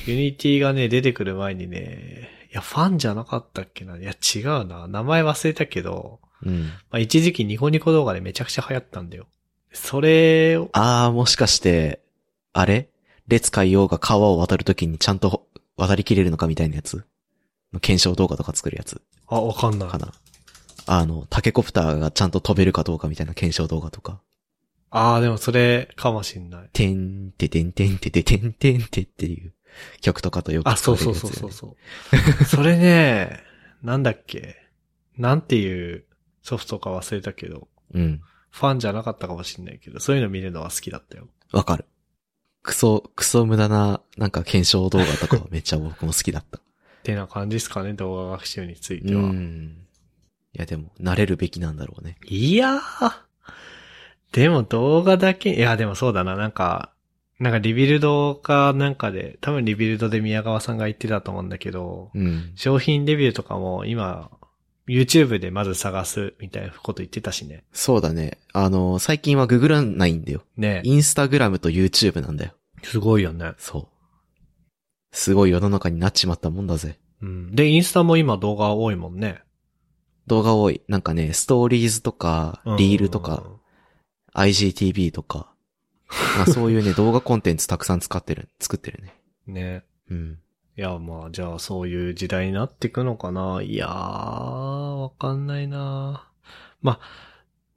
[0.05, 3.97] Unity がね、出てくる前にね、いや、ファンじゃなかったっけな？
[3.97, 4.87] いや、違うな。
[4.87, 6.63] 名前忘れたけど、うん。
[6.63, 9.27] まあ、一時期ニコニコ動画でめちゃくちゃ流行ったんだよ。
[9.73, 12.01] それを、あー、もしかして、
[12.53, 12.89] あれ？
[13.27, 17.03] 列海王が川を渡るときにちゃんと渡りきれるのかみたいなやつ？
[17.73, 19.01] の検証動画とか作るやつ？
[19.27, 19.97] あ、わかんないか。
[19.97, 20.13] な。
[20.85, 24.21] あの、タケコプターがちゃんと飛べるかどうかみたいな検証動画とか。
[24.91, 26.69] ああ、でもそれかもしんない。
[26.71, 29.53] てんててんてんてててんてんてっていう
[30.01, 31.75] 曲とかとよくあ、使そうそうそうそうそ
[32.41, 32.45] う。
[32.45, 33.41] それね、
[33.83, 34.55] なんだっけ
[35.17, 36.05] なんていう
[36.43, 37.99] ソフトか忘れたけど、う。
[37.99, 38.21] うん。
[38.51, 41.27] ファンじゃなかったかもしんないけど、そういうの見るのは好きだったよ。
[41.51, 41.85] わかる。
[42.63, 46.59] クソ、クソ無駄な、なんか検証動画とかはめっちゃ僕も好きだった。
[46.59, 46.61] っ
[47.03, 49.29] てな感じですかね、動画学習についうてーは。
[49.29, 49.84] ん。
[50.55, 52.17] いやでも、慣れるべきなんだろうね。
[52.25, 53.11] いやー。
[54.31, 56.93] でも動画だけ、いやでもそうだな、なんか、
[57.39, 62.53] なんか Rebuild かなんかで、多分 Rebuild で宮川さんが言ってたと思うんだけど、うん。
[62.55, 64.31] 商品レビューとかも今、
[64.87, 67.65] YouTube でまず探すみたいなこと言ってたしね。
[67.73, 68.37] そうだね。
[68.53, 70.43] あの、最近はググらないんだよ。
[70.55, 72.53] ねインスタグラムと YouTube なんだよ。
[72.83, 73.53] すごいよね。
[73.57, 73.87] そう。
[75.11, 76.99] すごい世の中になっちまったもんだぜ。
[77.21, 77.55] うん。
[77.55, 79.41] で、インスタも今動画多いもんね。
[80.27, 80.81] 動画多い。
[80.87, 83.43] なんかね、ストーリーズとか、リールとか、
[84.33, 85.53] IGTV とか、
[86.37, 89.15] まあそういうね、動画コンテンツたくさん使ってる、作ってるね。
[89.47, 89.53] うん。
[89.53, 89.83] ね。
[90.09, 90.39] うん。
[90.77, 96.29] いや、まあ、じゃあそういう時代になっていくのかないやー、わかんないな
[96.81, 96.99] まあ、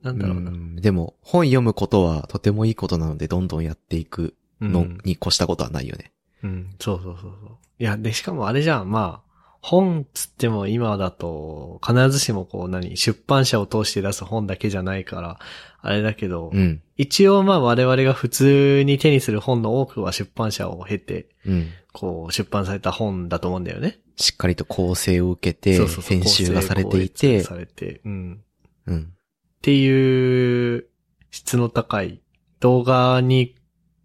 [0.03, 0.51] なんだろうな。
[0.51, 6.13] んでも、本読むことはとてもいいことなので、どんどんやっていくのうんに越したことはないよね。
[6.43, 7.57] うん、そうそうそうそう。
[7.79, 9.28] いや、で、しかもあれじゃん、まあ、
[9.61, 15.39] 本つっても今だと、必ずしもこう何、出版社を通して出す本だけじゃないから、
[15.81, 16.83] あれだけど、うん。
[16.97, 21.69] 一応まあ我々が普通に手にする本の多くは出版社を経て、うん。
[21.93, 23.99] こう、出版された本だと思うんだよね。
[24.17, 28.41] しっかりと構成を受けて、そうそうそう編集がされていて、されて、うん。
[28.87, 29.13] うん。
[29.59, 30.87] っていう
[31.31, 32.23] 質の高い
[32.61, 33.57] 動画に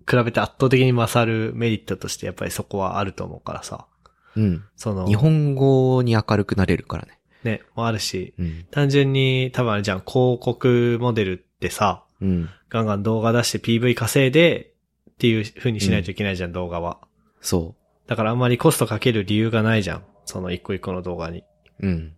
[0.10, 3.88] 比べて圧倒的に勝るメリットとしてやっぱりそこはあると思うからさ。
[4.36, 4.64] うん。
[4.76, 7.20] その、日本語に明るくなれるからね。
[7.44, 8.66] ね、もあるし、うん。
[8.72, 12.50] 単純に多分あれじゃん、広告モデルってさ、うん。
[12.70, 14.74] ガンガン動画出して PV 稼いで、
[15.12, 17.00] っていう風にしないといけないじゃん、動画は。
[17.42, 17.76] そ
[18.08, 20.04] だからあんまりコストかける理由がないじゃん。
[20.26, 21.44] その一個一個の動画に。
[21.80, 21.88] う。
[21.88, 22.14] うん。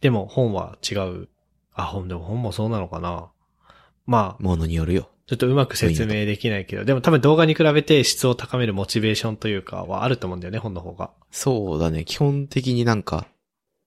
[0.00, 1.28] でも本は違う。
[1.74, 3.30] あ、本でも本もそうなのかな。
[4.06, 5.10] まあ、ものによるよ。
[5.28, 11.10] ちょっとうまく説明できないけど、でも多分動画に比べて質を高めるモチベーションというかはあると思うんだよね、本の方が。
[11.30, 12.06] そうだね。
[12.06, 13.26] 基本的になんか、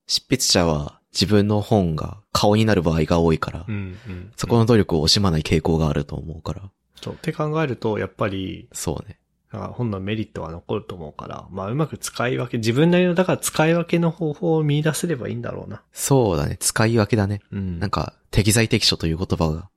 [0.06, 4.32] 執筆者は自分の本が顔になる場合が多いから、うん、うん。
[4.36, 6.62] そこの努力を惜しまない傾向があると思うから。
[7.02, 7.14] そう。
[7.16, 9.18] って考えると、やっぱり、そうね。
[9.52, 15.82] 本のメリットは残ると思うから、まあうまく使い分け、自分なりの、だから使い分けの方法を見出せればいいんだろうな。
[15.92, 16.58] そうだね。
[16.60, 17.42] 使い分けだね。
[17.52, 17.80] うん。
[17.80, 19.70] なんか、適材適所という言葉が、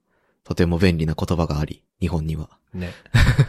[0.45, 2.51] とても便利な言葉があり、日本には。
[2.73, 2.93] ね。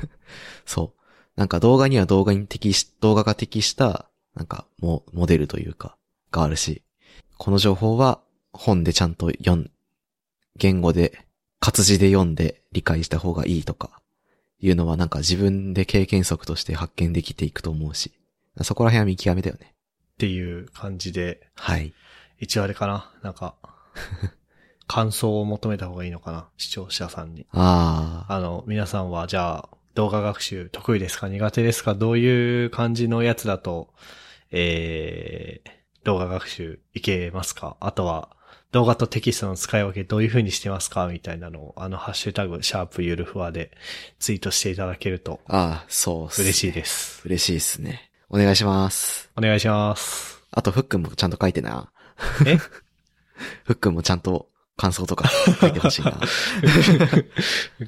[0.65, 1.01] そう。
[1.35, 5.97] なんか動画には動画に適し、動画が適した、なんか、モ、モデルというか、
[6.31, 6.83] があるし、
[7.37, 8.21] この情報は
[8.53, 9.71] 本でちゃんと読ん、
[10.57, 11.25] 言語で、
[11.59, 14.01] 活字で読んで理解した方がいいとか、
[14.59, 18.13] いうのはなんか自分で経験則として発見できていくと思うし、
[18.61, 19.73] そこら辺は見極めだよね。
[20.13, 21.93] っていう感じで、はい。
[22.39, 23.55] 一応あれかななんか、
[24.87, 26.47] 感想を求めた方がいいのかな？
[26.57, 27.47] 視聴者さんに。
[27.51, 31.27] ああ、あの、皆さんはじゃあ、動画学習得意ですか？
[31.27, 31.95] 苦手ですか？
[31.95, 33.89] どういう感じのやつだと、
[34.51, 35.69] えー、
[36.03, 37.77] 動画学習いけますか？
[37.79, 38.29] あとは、
[38.71, 41.07] 動画とテキストの使い分けどういう風にしてますか？
[41.07, 43.71] みたいなのを、あの、ハッシュタグ、シャープゆるふわで
[44.19, 47.21] ツイートしていただけるとああ、そうっす、嬉しいです。
[47.25, 48.11] 嬉しいですね。
[48.29, 49.31] お願いします。
[49.37, 50.43] お願いします。
[50.51, 51.89] あと、ふっくんもちゃんと書いてな。
[52.45, 52.57] え？
[53.63, 56.19] ふっくんもちゃんと感想とか書いてほしいな。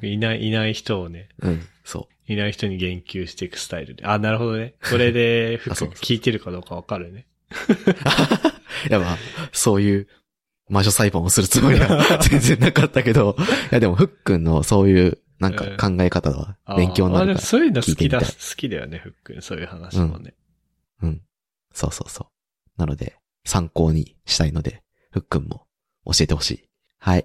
[0.02, 4.04] いない、いない人をね、うん、そいない人に言及していくスタイルで。
[4.04, 4.74] あ、なるほどね。
[4.90, 7.26] これで、 服聞いてるかどうかわかるね。
[8.88, 9.18] や、まあ、
[9.52, 10.08] そういう
[10.68, 17.34] 魔女裁判をするつもりは全然なかったけど、いや、でも、ふっくんのそういう、なんか考え方は勉強になるから。
[17.34, 18.26] もそういうの好きだ、好
[18.56, 19.42] きだよね、ふっくん。
[19.42, 20.34] そういう話もね。
[21.02, 21.22] うん。
[21.72, 22.30] そうそうそ
[22.76, 22.80] う。
[22.80, 25.66] なので、参考にしたいので、ふっくんも
[26.04, 26.67] 教えてほしい。
[26.98, 27.20] はい。
[27.20, 27.24] っ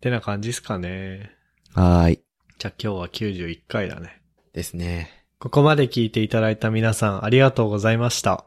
[0.00, 1.30] てな感じですかね。
[1.74, 2.20] はーい。
[2.58, 4.20] じゃあ今日は91回だね。
[4.52, 5.10] ですね。
[5.38, 8.44] ここまで聞いていただいた皆さんありがとうございました。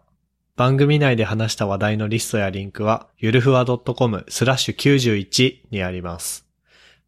[0.56, 6.46] 番組内で話した話題のリストやリンクは、ゆるふわ .com スラッシュ91にあります。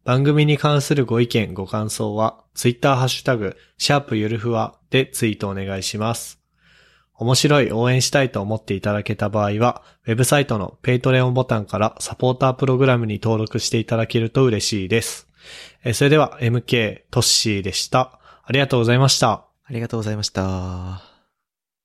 [0.04, 6.35] 番組に関するご意見、ご感想は、ツイッターハッシュタグ、シャープゆるふわでツイートお願いします。
[7.18, 15.26] 面白い応援したいと思っていただけた場合は、ウェブサイトの Patreon ボタンからサポータープログラムに登録していただけると嬉しいです。
[15.84, 18.18] えそれでは MK トッシーでした。
[18.44, 19.46] ありがとうございました。
[19.64, 21.15] ありがとうございました。